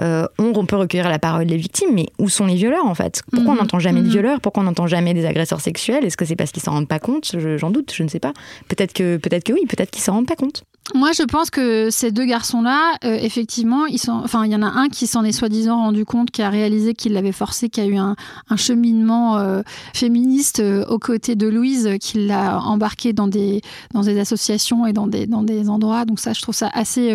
[0.00, 3.22] euh, on, peut recueillir la parole des victimes mais où sont les violeurs en fait?
[3.32, 3.58] Pourquoi Mhm.
[3.58, 4.12] on n'entend jamais de Mhm.
[4.12, 4.40] violeurs?
[4.40, 6.04] Pourquoi on n'entend jamais des agresseurs sexuels?
[6.04, 7.30] Est-ce que c'est parce qu'ils s'en rendent pas compte?
[7.38, 8.32] Je- j'en doute je ne sais pas
[8.68, 11.88] peut-être que peut-être que oui peut-être qu'ils s'en rendent pas compte Moi, je pense que
[11.90, 14.20] ces deux garçons-là, euh, effectivement, ils sont.
[14.24, 16.94] Enfin, il y en a un qui s'en est soi-disant rendu compte, qui a réalisé
[16.94, 18.16] qu'il l'avait forcé, qui a eu un,
[18.48, 19.62] un cheminement euh,
[19.94, 23.60] féministe euh, aux côtés de Louise, qui l'a embarqué dans des
[23.94, 26.04] dans des associations et dans des dans des endroits.
[26.06, 27.12] Donc ça, je trouve ça assez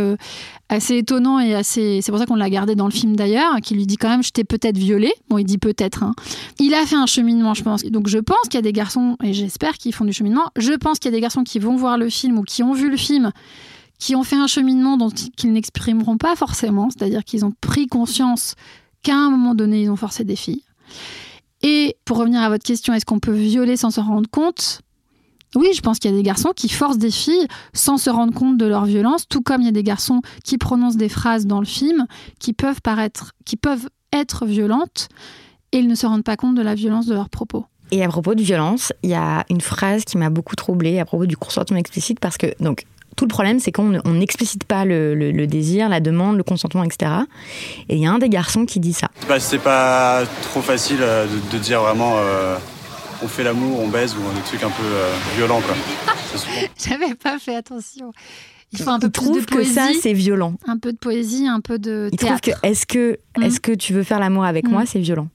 [0.69, 1.99] assez étonnant et assez.
[2.01, 4.23] C'est pour ça qu'on l'a gardé dans le film d'ailleurs, qui lui dit quand même,
[4.23, 5.13] je t'ai peut-être violé.
[5.29, 6.03] Bon, il dit peut-être.
[6.03, 6.13] hein.
[6.59, 7.83] Il a fait un cheminement, je pense.
[7.83, 10.49] Donc je pense qu'il y a des garçons et j'espère qu'ils font du cheminement.
[10.57, 12.73] Je pense qu'il y a des garçons qui vont voir le film ou qui ont
[12.73, 13.31] vu le film
[13.99, 18.55] qui ont fait un cheminement dont qu'ils n'exprimeront pas forcément, c'est-à-dire qu'ils ont pris conscience
[19.03, 20.63] qu'à un moment donné, ils ont forcé des filles.
[21.61, 24.81] Et pour revenir à votre question, est-ce qu'on peut violer sans s'en rendre compte?
[25.55, 28.33] Oui, je pense qu'il y a des garçons qui forcent des filles sans se rendre
[28.33, 31.45] compte de leur violence, tout comme il y a des garçons qui prononcent des phrases
[31.45, 32.05] dans le film
[32.39, 35.09] qui peuvent paraître, qui peuvent être violentes
[35.71, 37.65] et ils ne se rendent pas compte de la violence de leurs propos.
[37.91, 41.05] Et à propos de violence, il y a une phrase qui m'a beaucoup troublée à
[41.05, 42.83] propos du consentement explicite parce que donc
[43.15, 46.35] tout le problème c'est qu'on ne- on n'explicite pas le, le- le désir, la demande,
[46.37, 47.11] le consentement, etc.
[47.87, 49.07] Et il y a un des garçons qui dit ça.
[49.29, 52.57] Bah, c'est pas trop facile euh, de, de dire vraiment euh,
[53.23, 55.75] on fait l'amour, on baise ou des trucs un peu euh, violents quoi.
[56.31, 56.67] C'est souvent-
[56.99, 58.11] J'avais pas fait attention.
[58.73, 59.73] Il faut un peu Il plus trouve de que poésie.
[59.73, 60.55] ça c'est violent.
[60.67, 62.61] Un peu de poésie, un peu de Il trouve théâtre.
[62.61, 64.71] que est-ce que est-ce que tu veux faire l'amour avec Mm.
[64.71, 65.27] moi, c'est violent.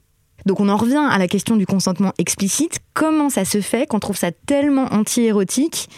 [0.47, 2.79] Donc on en revient à la question du consentement explicite.
[2.95, 5.89] Comment ça se fait qu'on trouve ça tellement anti-érotique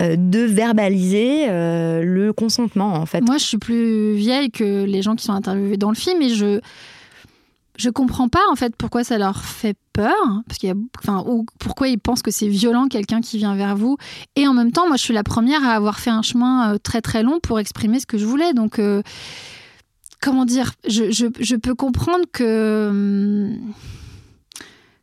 [0.00, 3.20] euh, de verbaliser euh, le consentement en fait?
[3.20, 6.34] Moi, je suis plus vieille que les gens qui sont interviewés dans le film et
[6.34, 6.60] je.
[7.76, 10.14] Je comprends pas en fait pourquoi ça leur fait peur,
[10.46, 13.54] parce qu'il y a, enfin, ou pourquoi ils pensent que c'est violent quelqu'un qui vient
[13.54, 13.96] vers vous.
[14.36, 16.78] Et en même temps, moi, je suis la première à avoir fait un chemin euh,
[16.78, 18.52] très très long pour exprimer ce que je voulais.
[18.52, 19.02] Donc, euh,
[20.20, 23.72] comment dire, je, je, je, peux comprendre que hum,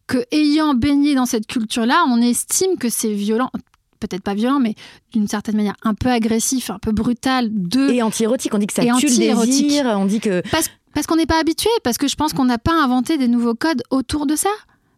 [0.08, 3.52] que ayant baigné dans cette culture-là, on estime que c'est violent
[4.00, 4.76] peut-être pas violent, mais
[5.12, 7.50] d'une certaine manière un peu agressif, un peu brutal.
[7.52, 7.92] De...
[7.92, 10.42] Et anti-érotique, on dit que ça tue le désir, on dit que...
[10.50, 13.28] Parce, parce qu'on n'est pas habitué, parce que je pense qu'on n'a pas inventé des
[13.28, 14.50] nouveaux codes autour de ça,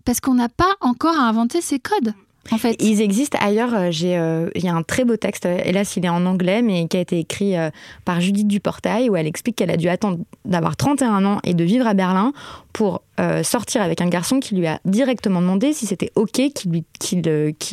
[0.06, 2.14] parce qu'on n'a pas encore inventé ces codes.
[2.50, 2.76] En fait.
[2.80, 3.74] Ils existent ailleurs.
[3.76, 6.88] Euh, euh, il y a un très beau texte, hélas il est en anglais, mais
[6.88, 7.70] qui a été écrit euh,
[8.04, 11.64] par Judith Duportail, où elle explique qu'elle a dû attendre d'avoir 31 ans et de
[11.64, 12.34] vivre à Berlin
[12.74, 13.02] pour
[13.44, 16.84] sortir avec un garçon qui lui a directement demandé si c'était OK qu'il lui,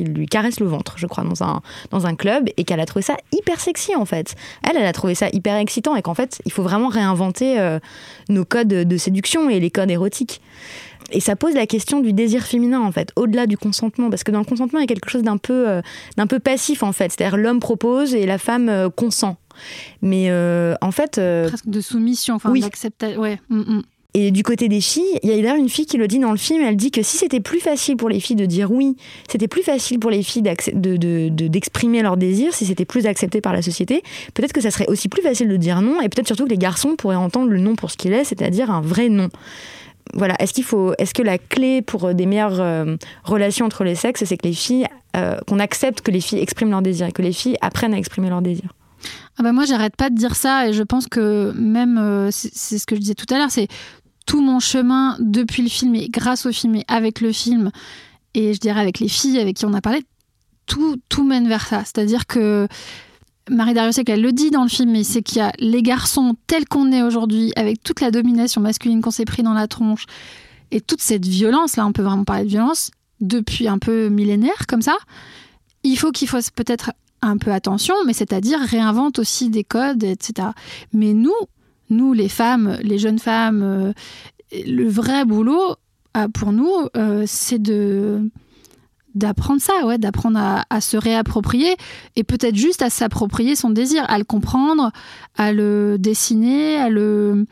[0.00, 3.02] lui caresse le ventre, je crois, dans un, dans un club, et qu'elle a trouvé
[3.02, 4.34] ça hyper sexy en fait.
[4.62, 7.78] Elle, elle a trouvé ça hyper excitant, et qu'en fait, il faut vraiment réinventer
[8.28, 10.42] nos codes de séduction et les codes érotiques.
[11.10, 14.10] Et ça pose la question du désir féminin, en fait, au-delà du consentement.
[14.10, 15.82] Parce que dans le consentement, il y a quelque chose d'un peu, euh,
[16.16, 17.12] d'un peu passif, en fait.
[17.12, 19.36] C'est-à-dire l'homme propose et la femme euh, consent.
[20.02, 21.20] Mais euh, en fait.
[21.46, 22.60] Presque de soumission, enfin, oui.
[22.60, 23.20] d'acceptation.
[23.20, 23.40] Ouais.
[23.48, 23.82] Mm, mm.
[24.14, 26.30] Et du côté des filles, il y a d'ailleurs une fille qui le dit dans
[26.30, 28.96] le film, elle dit que si c'était plus facile pour les filles de dire oui,
[29.30, 33.42] c'était plus facile pour les filles d'exprimer de, de, leur désir, si c'était plus accepté
[33.42, 36.26] par la société, peut-être que ça serait aussi plus facile de dire non, et peut-être
[36.26, 39.10] surtout que les garçons pourraient entendre le non pour ce qu'il est, c'est-à-dire un vrai
[39.10, 39.28] non
[40.14, 43.84] voilà, est-ce qu'il faut, est-ce que la clé pour euh, des meilleures euh, relations entre
[43.84, 47.06] les sexes, c'est que les filles, euh, qu'on accepte que les filles expriment leur désir
[47.06, 48.70] et que les filles apprennent à exprimer leur désir
[49.40, 52.84] ah bah moi, j'arrête pas de dire ça et je pense que même, c'est ce
[52.84, 53.68] que je disais tout à l'heure, c'est
[54.26, 57.70] tout mon chemin depuis le film et grâce au film et avec le film
[58.34, 60.02] et je dirais avec les filles avec qui on a parlé,
[60.66, 61.84] tout, tout mène vers ça.
[61.84, 62.66] C'est-à-dire que
[63.50, 66.36] Marie Dariussec, elle le dit dans le film, mais c'est qu'il y a les garçons
[66.46, 70.06] tels qu'on est aujourd'hui, avec toute la domination masculine qu'on s'est pris dans la tronche,
[70.70, 74.66] et toute cette violence, là on peut vraiment parler de violence, depuis un peu millénaire
[74.68, 74.96] comme ça,
[75.82, 80.48] il faut qu'il fasse peut-être un peu attention, mais c'est-à-dire réinvente aussi des codes, etc.
[80.92, 81.34] Mais nous,
[81.90, 83.92] nous les femmes, les jeunes femmes, euh,
[84.52, 85.76] le vrai boulot,
[86.16, 88.30] euh, pour nous, euh, c'est de
[89.18, 91.76] d'apprendre ça, ouais, d'apprendre à, se réapproprier
[92.16, 94.92] et peut-être juste à s'approprier son désir, à le comprendre,
[95.36, 97.46] à le dessiner, à le,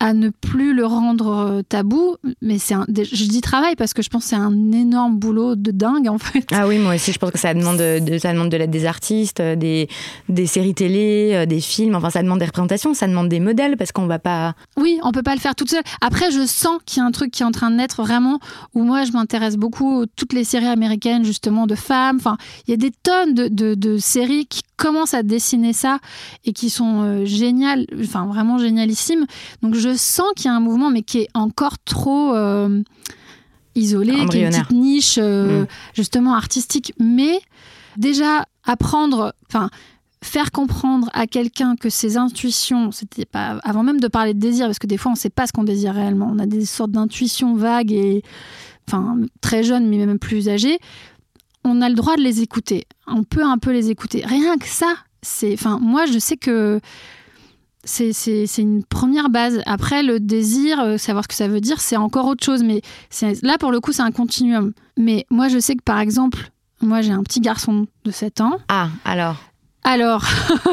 [0.00, 2.16] à ne plus le rendre euh, tabou.
[2.40, 5.70] Mais c'est je dis travail parce que je pense que c'est un énorme boulot de
[5.70, 6.46] dingue en fait.
[6.52, 8.86] Ah oui, moi aussi, je pense que ça demande de, ça demande de l'aide des
[8.86, 9.88] artistes, euh, des,
[10.28, 11.94] des séries télé, euh, des films.
[11.94, 14.54] Enfin, ça demande des représentations, ça demande des modèles parce qu'on va pas.
[14.76, 15.82] Oui, on peut pas le faire toute seule.
[16.00, 18.38] Après, je sens qu'il y a un truc qui est en train de naître vraiment
[18.74, 22.16] où moi, je m'intéresse beaucoup aux toutes les séries américaines justement de femmes.
[22.16, 25.98] Enfin, il y a des tonnes de, de, de séries qui commencent à dessiner ça
[26.44, 29.26] et qui sont géniales, enfin vraiment génialissimes.
[29.60, 32.82] Donc je sens qu'il y a un mouvement, mais qui est encore trop euh,
[33.74, 35.66] isolé, qui est une petite niche euh, mm.
[35.94, 36.92] justement artistique.
[36.98, 37.40] Mais
[37.96, 39.70] déjà apprendre, enfin
[40.22, 44.66] faire comprendre à quelqu'un que ses intuitions, c'était pas avant même de parler de désir,
[44.66, 46.30] parce que des fois on ne sait pas ce qu'on désire réellement.
[46.32, 48.22] On a des sortes d'intuitions vagues et
[48.88, 50.78] enfin très jeunes, mais même plus âgées.
[51.64, 52.86] On a le droit de les écouter.
[53.06, 54.24] On peut un peu les écouter.
[54.24, 56.80] Rien que ça, c'est, enfin moi je sais que
[57.84, 59.62] c'est une première base.
[59.66, 62.62] Après, le désir, euh, savoir ce que ça veut dire, c'est encore autre chose.
[62.62, 62.82] Mais
[63.42, 64.72] là, pour le coup, c'est un continuum.
[64.96, 68.58] Mais moi, je sais que, par exemple, moi, j'ai un petit garçon de 7 ans.
[68.68, 69.36] Ah, alors?
[69.84, 70.24] Alors,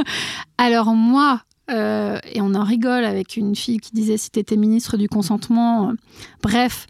[0.57, 1.41] alors moi,
[1.71, 5.07] euh, et on en rigole avec une fille qui disait si tu étais ministre du
[5.07, 5.93] consentement, euh,
[6.43, 6.87] bref,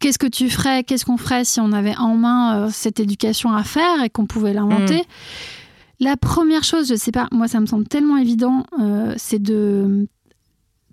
[0.00, 3.64] qu'est-ce que tu ferais, qu'est-ce qu'on ferait si on avait en main cette éducation à
[3.64, 4.98] faire et qu'on pouvait l'inventer?
[4.98, 5.57] Mmh.
[6.00, 10.06] La première chose, je sais pas, moi ça me semble tellement évident, euh, c'est de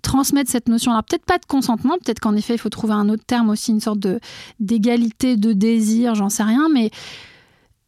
[0.02, 0.90] transmettre cette notion.
[0.90, 3.70] Alors peut-être pas de consentement, peut-être qu'en effet il faut trouver un autre terme aussi,
[3.70, 4.18] une sorte de
[4.58, 6.90] d'égalité, de désir, j'en sais rien, mais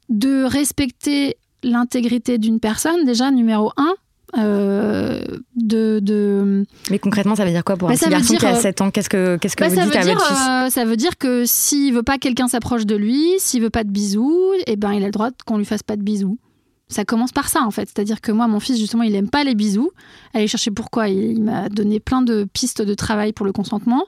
[0.09, 3.95] de respecter l'intégrité d'une personne, déjà numéro un.
[4.37, 5.23] Euh,
[5.57, 8.81] de, Mais concrètement, ça veut dire quoi pour bah, un petit garçon qui a 7
[8.83, 8.91] ans?
[8.91, 11.45] Qu'est-ce que, qu'est-ce que bah, vous dites à votre fils euh, Ça veut dire que
[11.47, 14.93] s'il veut pas que quelqu'un s'approche de lui, s'il veut pas de bisous, eh ben,
[14.93, 16.39] il a le droit qu'on lui fasse pas de bisous
[16.89, 17.89] ça commence par ça en fait.
[17.89, 19.91] C'est-à-dire que moi, mon fils, justement, il aime pas les bisous.
[20.35, 21.09] Allez chercher pourquoi.
[21.09, 24.05] Il, m'a donné plein de pistes de travail pour le consentement.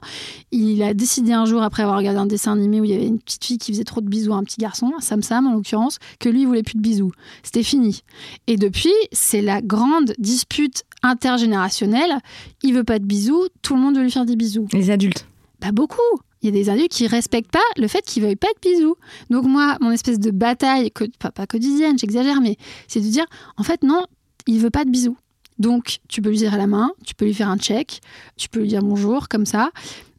[0.51, 3.07] Il a décidé un jour, après avoir regardé un dessin animé où il y avait
[3.07, 5.53] une petite fille qui faisait trop de bisous à un petit garçon, Sam Sam en
[5.53, 7.11] l'occurrence, que lui, il voulait plus de bisous.
[7.43, 8.01] C'était fini.
[8.47, 12.19] Et depuis, c'est la grande dispute intergénérationnelle.
[12.63, 14.67] Il veut pas de bisous, tout le monde veut lui faire des bisous.
[14.73, 15.27] Les adultes
[15.59, 16.01] Pas beaucoup
[16.41, 18.95] il y a des adultes qui respectent pas le fait qu'ils veuillent pas de bisous.
[19.29, 23.25] Donc moi, mon espèce de bataille, pas, pas quotidienne, j'exagère, mais c'est de dire,
[23.57, 24.05] en fait, non,
[24.47, 25.17] il veut pas de bisous.
[25.61, 28.01] Donc tu peux lui à la main, tu peux lui faire un check,
[28.35, 29.69] tu peux lui dire bonjour comme ça.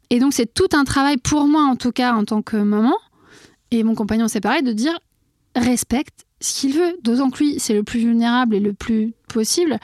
[0.09, 2.95] Et donc c'est tout un travail pour moi en tout cas en tant que maman
[3.69, 4.97] et mon compagnon c'est pareil de dire
[5.53, 6.97] respecte ce qu'il veut.
[7.03, 9.79] D'autant que lui c'est le plus vulnérable et le plus possible.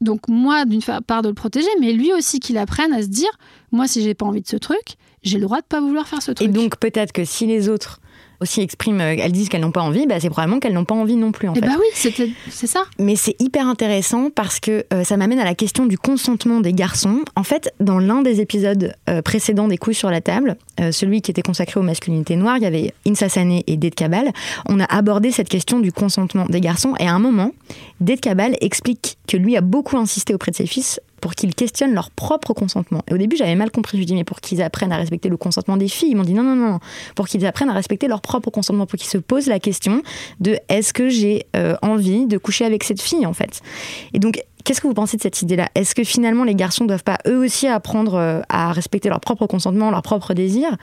[0.00, 3.30] Donc moi d'une part de le protéger, mais lui aussi qu'il apprenne à se dire
[3.70, 6.22] moi si j'ai pas envie de ce truc, j'ai le droit de pas vouloir faire
[6.22, 6.48] ce truc.
[6.48, 7.99] Et donc peut-être que si les autres
[8.40, 10.94] aussi expriment, euh, elles disent qu'elles n'ont pas envie, bah, c'est probablement qu'elles n'ont pas
[10.94, 11.48] envie non plus.
[11.48, 11.66] En Eh fait.
[11.66, 11.86] bah oui,
[12.50, 12.84] c'est ça.
[12.98, 16.72] Mais c'est hyper intéressant parce que euh, ça m'amène à la question du consentement des
[16.72, 17.20] garçons.
[17.36, 21.20] En fait, dans l'un des épisodes euh, précédents des couilles sur la table, euh, celui
[21.22, 24.30] qui était consacré aux masculinités noires, il y avait Insa Sané et Dede Kabal.
[24.68, 27.52] On a abordé cette question du consentement des garçons et à un moment,
[28.00, 31.94] Dede Kabal explique que lui a beaucoup insisté auprès de ses fils pour qu'ils questionnent
[31.94, 33.02] leur propre consentement.
[33.08, 33.96] Et au début, j'avais mal compris.
[33.96, 36.10] Je lui dis, mais pour qu'ils apprennent à respecter le consentement des filles.
[36.10, 36.78] Ils m'ont dit, non, non, non,
[37.14, 40.02] pour qu'ils apprennent à respecter leur propre consentement, pour qu'ils se posent la question
[40.40, 43.60] de est-ce que j'ai euh, envie de coucher avec cette fille, en fait?
[44.12, 45.68] Et donc, Qu'est-ce que vous pensez de cette idée-là?
[45.74, 49.46] Est-ce que finalement les garçons doivent pas eux aussi apprendre euh, à respecter leur propre
[49.46, 50.76] consentement, leur propre désir?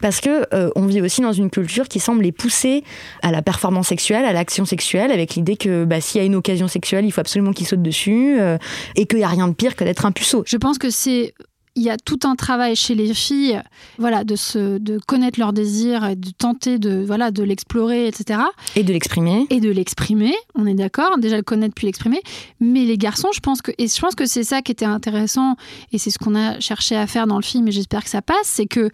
[0.00, 2.84] Parce que euh, on vit aussi dans une culture qui semble les pousser
[3.22, 6.36] à la performance sexuelle, à l'action sexuelle, avec l'idée que bah, s'il y a une
[6.36, 8.58] occasion sexuelle, il faut absolument qu'ils sautent dessus euh,
[8.96, 10.42] et qu'il n'y a rien de pire que d'être un puceau.
[10.46, 11.34] Je pense que c'est
[11.76, 13.60] il y a tout un travail chez les filles,
[13.98, 18.40] voilà, de se, de connaître leurs désirs et de tenter de, voilà, de l'explorer, etc.
[18.76, 19.46] Et de l'exprimer.
[19.50, 20.34] Et de l'exprimer.
[20.54, 21.18] On est d'accord.
[21.18, 22.22] Déjà le connaître puis l'exprimer.
[22.60, 25.56] Mais les garçons, je pense que, et je pense que c'est ça qui était intéressant
[25.92, 28.22] et c'est ce qu'on a cherché à faire dans le film et j'espère que ça
[28.22, 28.90] passe, c'est que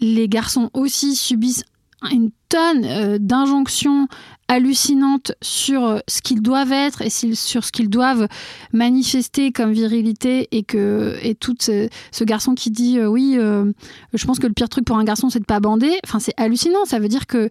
[0.00, 1.64] les garçons aussi subissent
[2.10, 4.08] une tonne euh, d'injonctions
[4.48, 8.28] hallucinantes sur euh, ce qu'ils doivent être et sur ce qu'ils doivent
[8.72, 13.72] manifester comme virilité et que et tout ce, ce garçon qui dit euh, oui euh,
[14.12, 15.98] je pense que le pire truc pour un garçon c'est de pas bander.
[16.04, 16.84] Enfin c'est hallucinant.
[16.84, 17.50] Ça veut dire que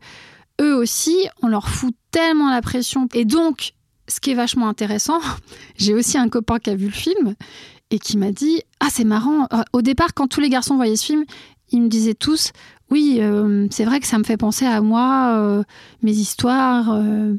[0.61, 3.07] eux aussi on leur fout tellement la pression.
[3.13, 3.73] Et donc
[4.07, 5.19] ce qui est vachement intéressant
[5.77, 7.35] j'ai aussi un copain qui a vu le film
[7.89, 9.47] et qui m'a dit ah c'est marrant.
[9.73, 11.25] Au départ quand tous les garçons voyaient ce film
[11.71, 12.51] ils me disaient tous
[12.93, 15.63] oui, euh, c'est vrai que ça me fait penser à moi, euh,
[16.03, 16.91] mes histoires.
[16.91, 17.33] Euh,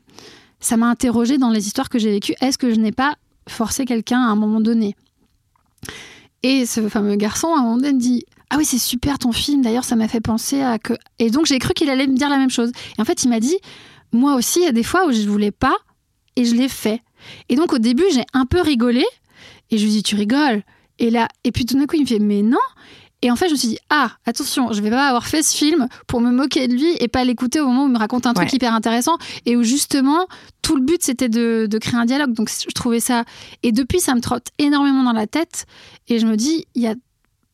[0.58, 2.34] ça m'a interrogé dans les histoires que j'ai vécues.
[2.40, 3.14] Est-ce que je n'ai pas
[3.48, 4.96] forcé quelqu'un à un moment donné?
[6.42, 9.62] Et ce fameux garçon, à un moment donné, dit Ah oui, c'est super ton film.
[9.62, 10.94] D'ailleurs, ça m'a fait penser à que.
[11.20, 12.72] Et donc, j'ai cru qu'il allait me dire la même chose.
[12.98, 13.56] Et en fait, il m'a dit
[14.12, 15.76] Moi aussi, il y a des fois où je ne voulais pas
[16.34, 17.00] et je l'ai fait.
[17.48, 19.04] Et donc, au début, j'ai un peu rigolé.
[19.70, 20.64] Et je lui dis Tu rigoles?
[20.98, 22.58] Et là, et puis tout d'un coup, il me fait Mais non
[23.24, 25.56] et en fait, je me suis dit, ah, attention, je vais pas avoir fait ce
[25.56, 28.26] film pour me moquer de lui et pas l'écouter au moment où il me raconte
[28.26, 28.54] un truc Ouais.
[28.56, 30.26] hyper intéressant et où justement,
[30.60, 32.34] tout le but, c'était de, de créer un dialogue.
[32.34, 33.24] Donc, je trouvais ça.
[33.62, 35.64] Et depuis, ça me trotte énormément dans la tête.
[36.08, 36.94] Et je me dis, il y a.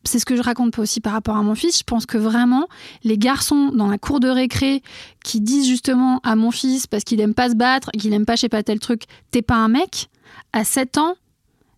[0.02, 1.78] C'est ce que je raconte aussi par rapport à mon fils.
[1.78, 2.66] Je pense que vraiment,
[3.04, 4.82] les garçons dans la cour de récré
[5.24, 8.34] qui disent justement à mon fils, parce qu'il aime pas se battre, qu'il aime pas,
[8.34, 10.08] je sais pas, tel truc, t'es pas un mec,
[10.52, 11.14] à 7 ans,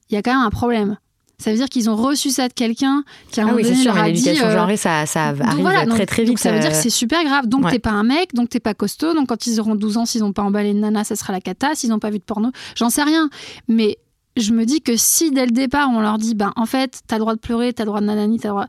[0.09, 0.97] il y a quand même un problème.
[1.43, 3.93] Ça veut dire qu'ils ont reçu ça de quelqu'un qui un Ah oui, c'est sûr,
[3.95, 4.29] leur a dit.
[4.31, 6.29] euh, genrée, ça, ça donc arrive voilà, très donc- très vite.
[6.29, 7.47] Donc ça veut dire que euh, c'est super grave.
[7.49, 7.73] Donc ouais.
[7.73, 9.13] t'es pas un mec, donc t'es pas costaud.
[9.15, 11.41] Donc quand ils auront 12 ans, s'ils n'ont pas emballé une nana, ça sera la
[11.41, 11.75] cata.
[11.75, 13.29] S'ils n'ont pas vu de porno, j'en sais rien.
[13.69, 13.99] Mais
[14.37, 17.17] je me dis que si dès le départ on leur dit, ben en fait, t'as
[17.17, 18.67] le droit de pleurer, t'as le droit de nanani, t'as le droit.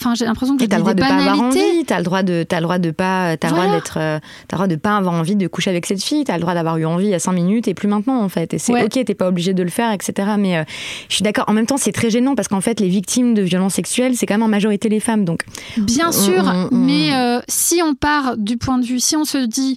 [0.00, 2.22] Enfin, j'ai l'impression que je t'as le droit de pas avoir envie, t'as le droit
[2.22, 3.78] de, t'as le droit de pas, t'as le droit Voilà.
[3.78, 6.34] d'être, euh, t'as le droit de pas avoir envie de coucher avec cette fille, t'as
[6.36, 8.54] le droit d'avoir eu envie il y a cinq minutes et plus maintenant en fait.
[8.54, 8.84] Et c'est Ouais.
[8.84, 10.30] ok, t'es pas obligé de le faire, etc.
[10.38, 10.64] Mais euh,
[11.10, 11.44] je suis d'accord.
[11.48, 14.24] En même temps, c'est très gênant parce qu'en fait, les victimes de violences sexuelles, c'est
[14.26, 15.24] quand même en majorité les femmes.
[15.26, 15.44] Donc
[15.76, 19.16] Bien on- sûr, on- on- mais euh, si on part du point de vue, si
[19.16, 19.76] on se dit,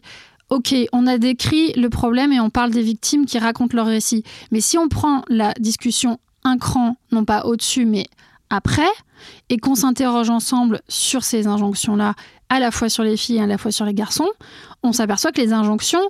[0.50, 4.24] ok, on a décrit le problème et on parle des victimes qui racontent leur récit,
[4.52, 8.06] mais si on prend la discussion un cran, non pas au-dessus, mais
[8.54, 8.90] après,
[9.50, 12.14] et qu'on s'interroge ensemble sur ces injonctions-là,
[12.50, 14.30] à la fois sur les filles et à la fois sur les garçons,
[14.84, 16.10] on s'aperçoit que les injonctions,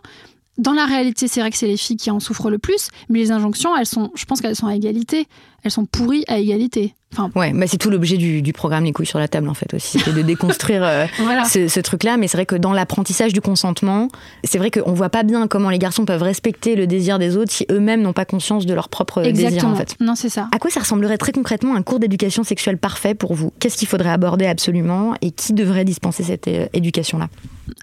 [0.58, 3.20] dans la réalité, c'est vrai que c'est les filles qui en souffrent le plus, mais
[3.20, 5.28] les injonctions, elles sont, je pense qu'elles sont à égalité.
[5.64, 6.94] Elles sont pourries à égalité.
[7.14, 9.54] Enfin, ouais, bah c'est tout l'objet du, du programme Les couilles sur la table en
[9.54, 11.46] fait aussi, c'est de déconstruire euh, Voilà.
[11.46, 12.18] ce, ce truc-là.
[12.18, 14.08] Mais c'est vrai que dans l'apprentissage du consentement,
[14.44, 17.52] c'est vrai qu'on voit pas bien comment les garçons peuvent respecter le désir des autres
[17.52, 19.96] si eux-mêmes n'ont pas conscience de leur propre désir en fait.
[20.00, 20.48] Non, c'est ça.
[20.52, 23.52] À quoi ça ressemblerait très concrètement un cours d'éducation sexuelle parfait pour vous?
[23.60, 25.14] Qu'est-ce qu'il faudrait aborder absolument?
[25.22, 27.28] Et qui devrait dispenser cette euh, éducation-là?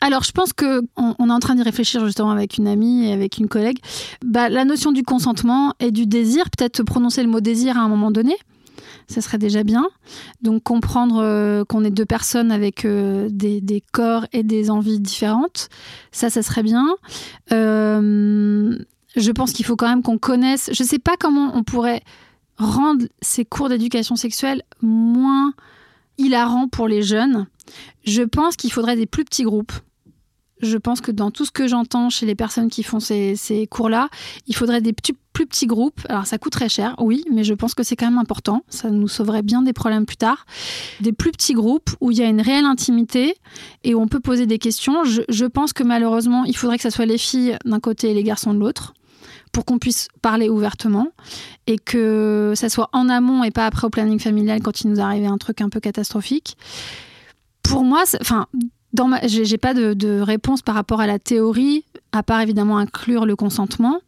[0.02, 3.06] Alors, je pense que on, on est en train d'y réfléchir justement avec une amie
[3.08, 3.78] et avec une collègue.
[4.24, 7.88] Bah, la notion du consentement et du désir, peut-être prononcer le mot désir à un
[7.88, 8.34] moment donné,
[9.10, 9.88] ça serait déjà bien.
[10.40, 15.68] Donc, comprendre euh, qu'on est deux personnes avec euh, des, corps et des envies différentes,
[16.12, 16.86] ça, ça serait bien.
[17.52, 18.78] Euh,
[19.16, 20.70] je pense qu'il faut quand même qu'on connaisse.
[20.72, 22.02] Je ne sais pas comment on pourrait
[22.56, 25.54] rendre ces cours d'éducation sexuelle moins
[26.16, 27.46] hilarants pour les jeunes.
[28.04, 29.72] Je pense qu'il faudrait des plus petits groupes
[30.62, 34.08] je pense que dans tout ce que j'entends chez les personnes qui font ces, cours-là,
[34.46, 36.00] il faudrait des petits, plus petits groupes.
[36.08, 38.64] Alors ça coûte très cher, oui, mais je pense que c'est quand même important.
[38.68, 40.46] Ça nous sauverait bien des problèmes plus tard.
[41.00, 43.36] Des plus petits groupes où il y a une réelle intimité
[43.84, 45.04] et où on peut poser des questions.
[45.04, 48.22] Je, pense que malheureusement, il faudrait que ce soit les filles d'un côté et les
[48.22, 48.94] garçons de l'autre
[49.52, 51.08] pour qu'on puisse parler ouvertement
[51.66, 55.00] et que ça soit en amont et pas après au planning familial quand il nous
[55.00, 56.56] arrivait un truc un peu catastrophique.
[57.62, 58.46] Pour moi, enfin,
[58.92, 63.26] dans ma, j'ai pas de, réponse par rapport à la théorie, à part évidemment inclure
[63.26, 64.00] le consentement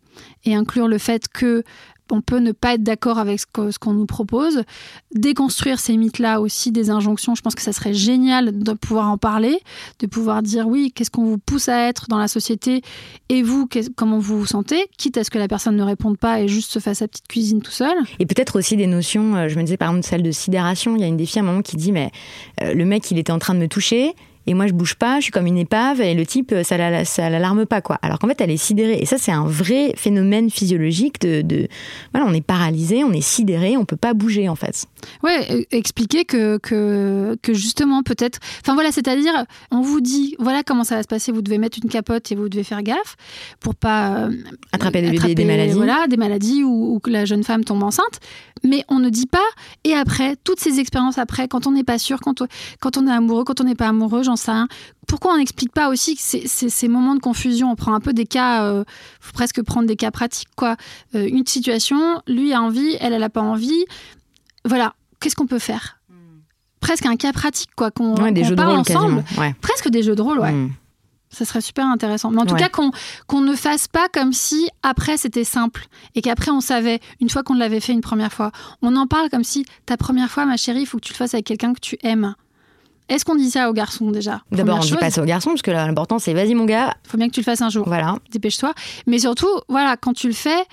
[0.44, 1.62] et inclure le fait que
[2.10, 4.64] on peut ne pas être d'accord avec ce qu'on nous propose,
[5.14, 7.34] déconstruire ces mythes-là aussi, des injonctions.
[7.34, 9.58] Je pense que ça serait génial de pouvoir en parler,
[9.98, 12.82] de pouvoir dire oui, qu'est-ce qu'on vous pousse à être dans la société
[13.30, 13.66] et vous,
[13.96, 16.70] comment vous vous sentez, quitte à ce que la personne ne réponde pas et juste
[16.70, 17.96] se fasse sa petite cuisine tout seul.
[18.18, 21.00] Et peut-être aussi des notions, euh, je me disais par exemple celle de sidération, il
[21.00, 22.10] y a une des à un moment qui dit mais
[22.60, 24.14] euh, le mec il était en train de me toucher,
[24.46, 27.04] et moi je bouge pas, je suis comme une épave et le type ça la,
[27.04, 27.98] ça l'alarme pas quoi.
[28.02, 31.68] Alors qu'en fait elle est sidérée et ça c'est un vrai phénomène physiologique de, de,
[32.12, 34.86] voilà on est paralysé, on est sidéré, on peut pas bouger en fait.
[35.22, 39.32] Ouais, e, expliquer que que, que justement peut-être, enfin voilà c'est-à-dire
[39.70, 42.34] on vous dit voilà comment ça va se passer, vous devez mettre une capote et
[42.34, 43.16] vous devez faire gaffe
[43.60, 44.32] pour pas euh,
[44.72, 48.20] attraper des maladies, voilà des maladies ou, ou que la jeune femme tombe enceinte,
[48.64, 49.38] mais on ne dit pas
[49.84, 52.46] et après toutes ces expériences après quand on n'est pas sûr, quand on,
[52.80, 54.22] quand on est amoureux, quand on n'est pas amoureux
[55.06, 58.26] pourquoi on n'explique pas aussi que ces, moments de confusion On prend un peu des
[58.26, 58.84] cas, euh,
[59.20, 60.76] faut presque prendre des cas pratiques, quoi.
[61.14, 63.84] Euh, une situation, lui a envie, elle, elle n'a pas envie.
[64.64, 65.98] Voilà, qu'est-ce qu'on peut faire?
[66.80, 69.24] Presque un cas pratique, quoi, qu'on parle ensemble.
[69.60, 70.52] Presque des jeux de rôle, ouais.
[70.52, 70.70] Hmm.
[71.32, 72.30] Ça serait super intéressant.
[72.30, 76.50] Mais en tout cas, qu'on ne fasse pas comme si après c'était simple et qu'après
[76.50, 78.52] on savait, une fois qu'on l'avait fait une première fois.
[78.82, 81.16] On en parle comme si ta première fois, ma chérie, il faut que tu le
[81.16, 82.34] fasses avec quelqu'un que tu aimes.
[83.12, 84.40] Est-ce qu'on dit ça aux garçons déjà?
[84.50, 86.94] D'abord, on dit pas ça aux garçons parce que l'important c'est vas-y mon gars.
[87.06, 87.84] Faut bien que tu le fasses un jour.
[87.86, 88.16] Voilà.
[88.30, 88.72] Dépêche-toi.
[89.06, 90.64] Mais surtout, voilà, quand tu le fais,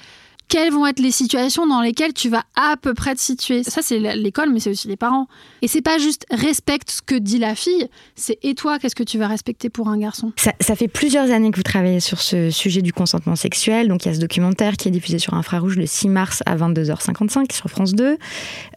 [0.49, 3.63] quelles vont être les situations dans lesquelles tu vas à peu près te situer.
[3.63, 5.27] Ça, c'est l'école, mais c'est aussi les parents.
[5.61, 9.03] Et c'est pas juste respecte ce que dit la fille, c'est et toi, qu'est-ce que
[9.03, 10.33] tu vas respecter pour un garçon?
[10.35, 13.87] Ça, ça, fait plusieurs années que vous travaillez sur ce sujet du consentement sexuel.
[13.87, 16.55] Donc, il y a ce documentaire qui est diffusé sur Infrarouge le 6 mars à
[16.57, 18.17] 22h55 sur France 2.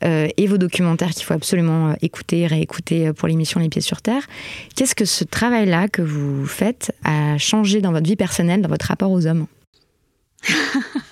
[0.05, 3.81] Euh, et vos documentaires qu'il faut absolument euh, écouter, réécouter euh, pour l'émission Les Pieds
[3.81, 4.27] sur Terre.
[4.77, 8.87] Qu'est-ce que ce travail-là que vous faites a changé dans votre vie personnelle, dans votre
[8.87, 9.47] rapport aux hommes?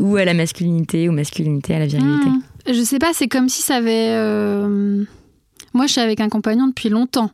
[0.00, 2.42] Ou à la masculinité, ou masculinité à la virilité hmm.
[2.72, 4.08] Je sais pas, c'est comme si ça avait.
[4.10, 5.04] Euh,
[5.72, 7.30] moi, je suis avec un compagnon depuis longtemps.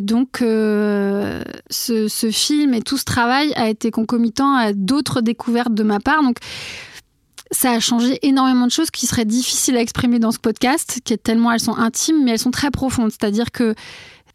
[0.00, 5.74] Donc, euh, ce, ce, film et tout ce travail a été concomitant à d'autres découvertes
[5.74, 6.22] de ma part.
[6.22, 6.38] Donc,
[7.50, 11.12] ça a changé énormément de choses qui seraient difficiles à exprimer dans ce podcast, qui
[11.12, 13.10] est tellement elles sont intimes, mais elles sont très profondes.
[13.10, 13.74] C'est-à-dire que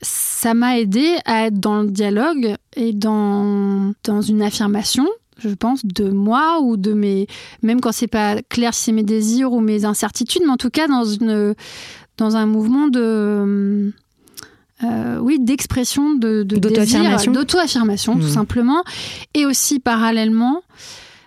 [0.02, 5.08] ça m'a aidé à être dans le dialogue et dans, dans une affirmation
[5.40, 7.28] je pense, de moi ou de mes.
[7.62, 10.70] Même quand c'est pas clair si c'est mes désirs ou mes incertitudes, mais en tout
[10.70, 11.56] cas dans, une,
[12.18, 13.92] dans un mouvement de.
[14.82, 18.30] Euh, oui, d'expression de, de d'auto-affirmation, d'auto-affirmation tout mmh.
[18.30, 18.84] simplement,
[19.34, 20.62] et aussi parallèlement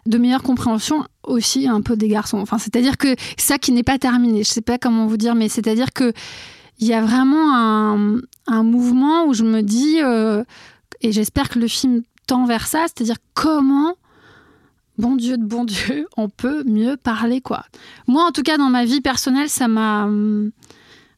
[0.07, 2.39] de meilleure compréhension aussi un peu des garçons.
[2.39, 5.49] Enfin, c'est-à-dire que ça qui n'est pas terminé, je sais pas comment vous dire, mais
[5.49, 6.13] c'est-à-dire que
[6.79, 10.43] il y a vraiment un, un mouvement où je me dis, euh,
[11.01, 13.95] et j'espère que le film tend vers ça, c'est-à-dire comment,
[14.99, 17.65] bon Dieu de bon Dieu, on peut mieux parler, quoi.
[18.07, 20.09] Moi, en tout cas, dans ma vie personnelle, ça m'a.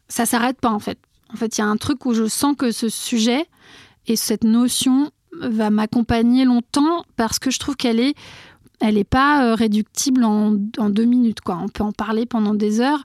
[0.09, 0.99] Ça s'arrête pas, en fait.
[1.33, 3.47] En fait, il y a un truc où je sens que ce sujet
[4.07, 8.15] et cette notion va m'accompagner longtemps parce que je trouve qu'elle est
[8.81, 11.41] elle n'est pas euh, réductible en, en, deux minutes.
[11.41, 11.59] Quoi.
[11.63, 13.03] On peut en parler pendant des heures,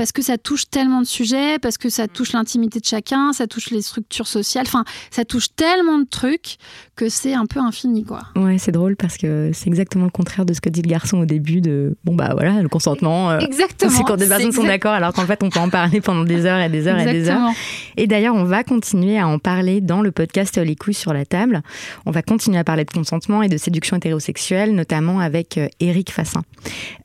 [0.00, 3.46] parce que ça touche tellement de sujets, parce que ça touche l'intimité de chacun, ça
[3.46, 6.56] touche les structures sociales, enfin, ça touche tellement de trucs
[6.96, 8.20] que c'est un peu infini, quoi.
[8.34, 11.18] Ouais, c'est drôle parce que c'est exactement le contraire de ce que dit le garçon
[11.18, 13.30] au début de bon bah voilà le consentement.
[13.30, 13.90] Euh, exactement.
[13.90, 16.46] C'est quand des personnes sont d'accord, alors qu'en fait on peut en parler pendant des
[16.46, 17.50] heures et des heures et des heures.
[17.98, 21.26] Et d'ailleurs on va continuer à en parler dans le podcast Les couilles sur la
[21.26, 21.60] table.
[22.06, 26.12] On va continuer à parler de consentement et de séduction hétérosexuelle, notamment avec Eric euh,
[26.14, 26.42] Fassin.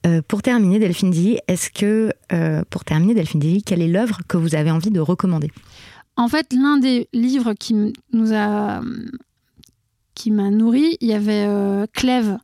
[0.08, 2.14] Euh, pour terminer, Delphine dit, est-ce que
[2.70, 5.51] pour terminer, Delphine Dely, quelle est l'œuvre que vous avez envie de recommander?
[6.17, 8.81] En fait, l'un des livres qui m'a
[10.49, 12.38] nourri, il y avait euh, Clèves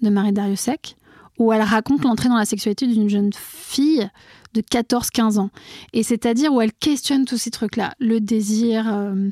[0.00, 0.96] de Marie Dariussec,
[1.38, 4.08] où elle raconte l'entrée dans la sexualité d'une jeune fille
[4.54, 5.50] de 14-15 ans.
[5.92, 8.92] Et c'est-à-dire où elle questionne tous ces trucs-là, le désir.
[8.92, 9.28] Euh,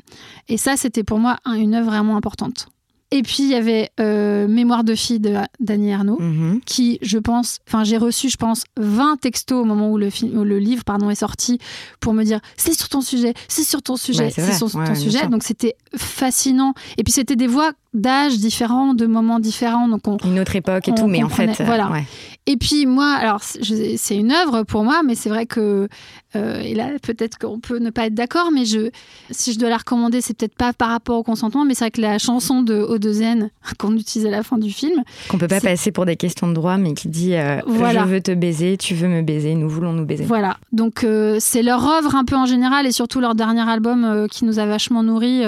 [0.47, 2.69] et ça, c'était pour moi une œuvre vraiment importante.
[3.11, 6.59] Et puis il y avait euh, Mémoire de fille de Dany Arnaud, Mhm.
[6.65, 10.37] qui, je pense, enfin j'ai reçu, je pense, 20 textos au moment où le, film,
[10.37, 11.57] où le livre pardon, est sorti
[12.01, 14.95] pour me dire c'est sur ton sujet, c'est sur ton sujet, c'est sur Ouais, ton
[14.95, 15.19] sujet.
[15.19, 15.29] sûr.
[15.29, 16.73] Donc c'était fascinant.
[16.97, 19.87] Et puis c'était des voix d'âge différents, de moments différents.
[19.87, 21.89] Donc on, Une autre époque et on tout, mais en fait, euh, voilà.
[21.91, 22.03] ouais.
[22.49, 25.89] Et puis moi, alors c'est- une œuvre pour moi, mais c'est vrai que
[26.35, 28.89] euh, et là peut-être qu'on peut ne pas être d'accord, mais je,
[29.31, 31.91] si je dois la recommander, c'est peut-être pas par rapport au consentement, mais c'est vrai
[31.91, 35.59] que la chanson de Odezen qu'on utilise à la fin du film, Qu'on peut pas
[35.59, 38.03] passer pour des questions de droit, mais qui dit euh, Voilà.
[38.05, 40.23] Je veux te baiser, tu veux me baiser, nous voulons nous baiser.
[40.23, 44.27] Voilà, donc euh, c'est leur œuvre un peu en général et surtout leur dernier album
[44.31, 45.43] qui nous a vachement nourris.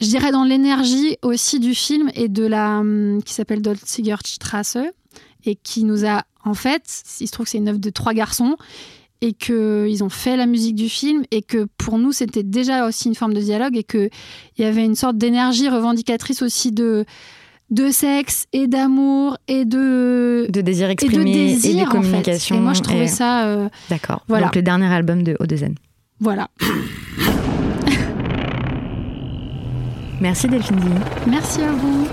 [0.00, 4.76] je dirais dans l'énergie aussi du film et de la hum, qui s'appelle Dolziger Strasse
[5.44, 6.82] et qui nous a en fait,
[7.20, 8.56] il se trouve que c'est une œuvre de trois garçons
[9.20, 12.86] et que ils ont fait la musique du film et que pour nous c'était déjà
[12.88, 14.10] aussi une forme de dialogue et que
[14.58, 17.04] il y avait une sorte d'énergie revendicatrice aussi de
[17.70, 21.84] de sexe et d'amour et de De désir et de exprimé et, désir de en
[21.84, 21.90] fait.
[21.98, 22.56] communication.
[22.56, 24.24] Et moi je trouvais et- ça euh, D'accord.
[24.26, 24.46] Voilà.
[24.46, 25.76] Donc le dernier album de Odezen.
[26.18, 26.48] voilà.
[30.20, 30.78] Merci Delphine.
[31.28, 32.06] Merci à vous.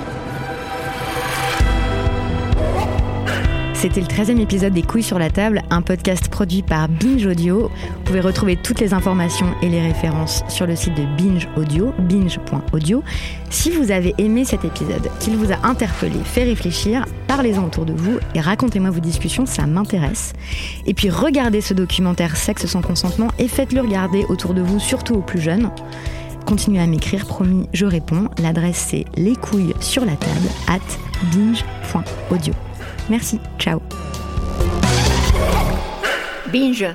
[3.80, 7.70] C'était le 13e épisode des Couilles sur la table, un podcast produit par Binge Audio.
[7.70, 11.94] Vous pouvez retrouver toutes les informations et les références sur le site de Binge Audio,
[11.98, 13.02] binge.audio.
[13.50, 17.94] Si vous avez aimé cet épisode, qu'il vous a interpellé, fait réfléchir, parlez-en autour de
[17.94, 20.34] vous et racontez-moi vos discussions, ça m'intéresse.
[20.86, 25.16] Et puis regardez ce documentaire Sexe sans consentement et faites-le regarder autour de vous, surtout
[25.16, 25.72] aux plus jeunes.
[26.46, 28.28] Continuez à m'écrire, promis, je réponds.
[28.40, 30.80] L'adresse c'est les couilles sur la table at
[31.34, 32.54] binge.audio.
[33.10, 33.80] Merci, ciao.
[36.52, 36.86] Binge.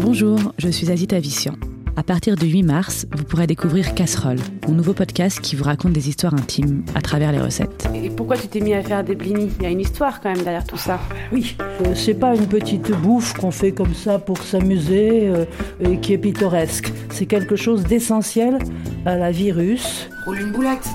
[0.00, 1.54] Bonjour, je suis Azita Vissian.
[1.96, 5.92] À partir du 8 mars, vous pourrez découvrir Casserole, mon nouveau podcast qui vous raconte
[5.92, 7.86] des histoires intimes à travers les recettes.
[7.94, 9.50] Et pourquoi tu t'es mis à faire des blinis?
[9.60, 10.98] Il y a une histoire quand même derrière tout ça.
[11.30, 15.44] Oui, euh, c'est pas une petite bouffe qu'on fait comme ça pour s'amuser euh,
[15.80, 16.92] et qui est pittoresque.
[17.10, 18.58] C'est quelque chose d'essentiel
[19.06, 20.08] à la vie russe.
[20.26, 20.88] Roule une boulette.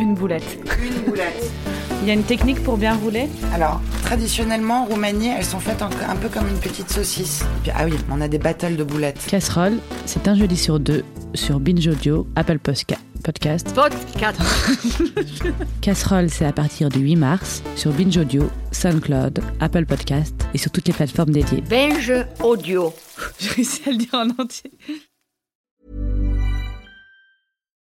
[0.00, 0.58] Une boulette.
[0.82, 1.50] Une boulette.
[2.02, 5.82] Il y a une technique pour bien rouler Alors, traditionnellement, en Roumanie, elles sont faites
[5.82, 7.42] un peu comme une petite saucisse.
[7.42, 9.26] Et puis, ah oui, on a des battles de boulettes.
[9.28, 13.72] Casserole, c'est un jeudi sur deux sur Binge Audio, Apple Posca- Podcast.
[13.74, 14.40] Podcast.
[15.82, 20.70] Casserole, c'est à partir du 8 mars sur Binge Audio, SoundCloud, Apple Podcast et sur
[20.70, 21.60] toutes les plateformes dédiées.
[21.68, 22.94] Binge audio.
[23.38, 24.72] J'ai réussi à le dire en entier.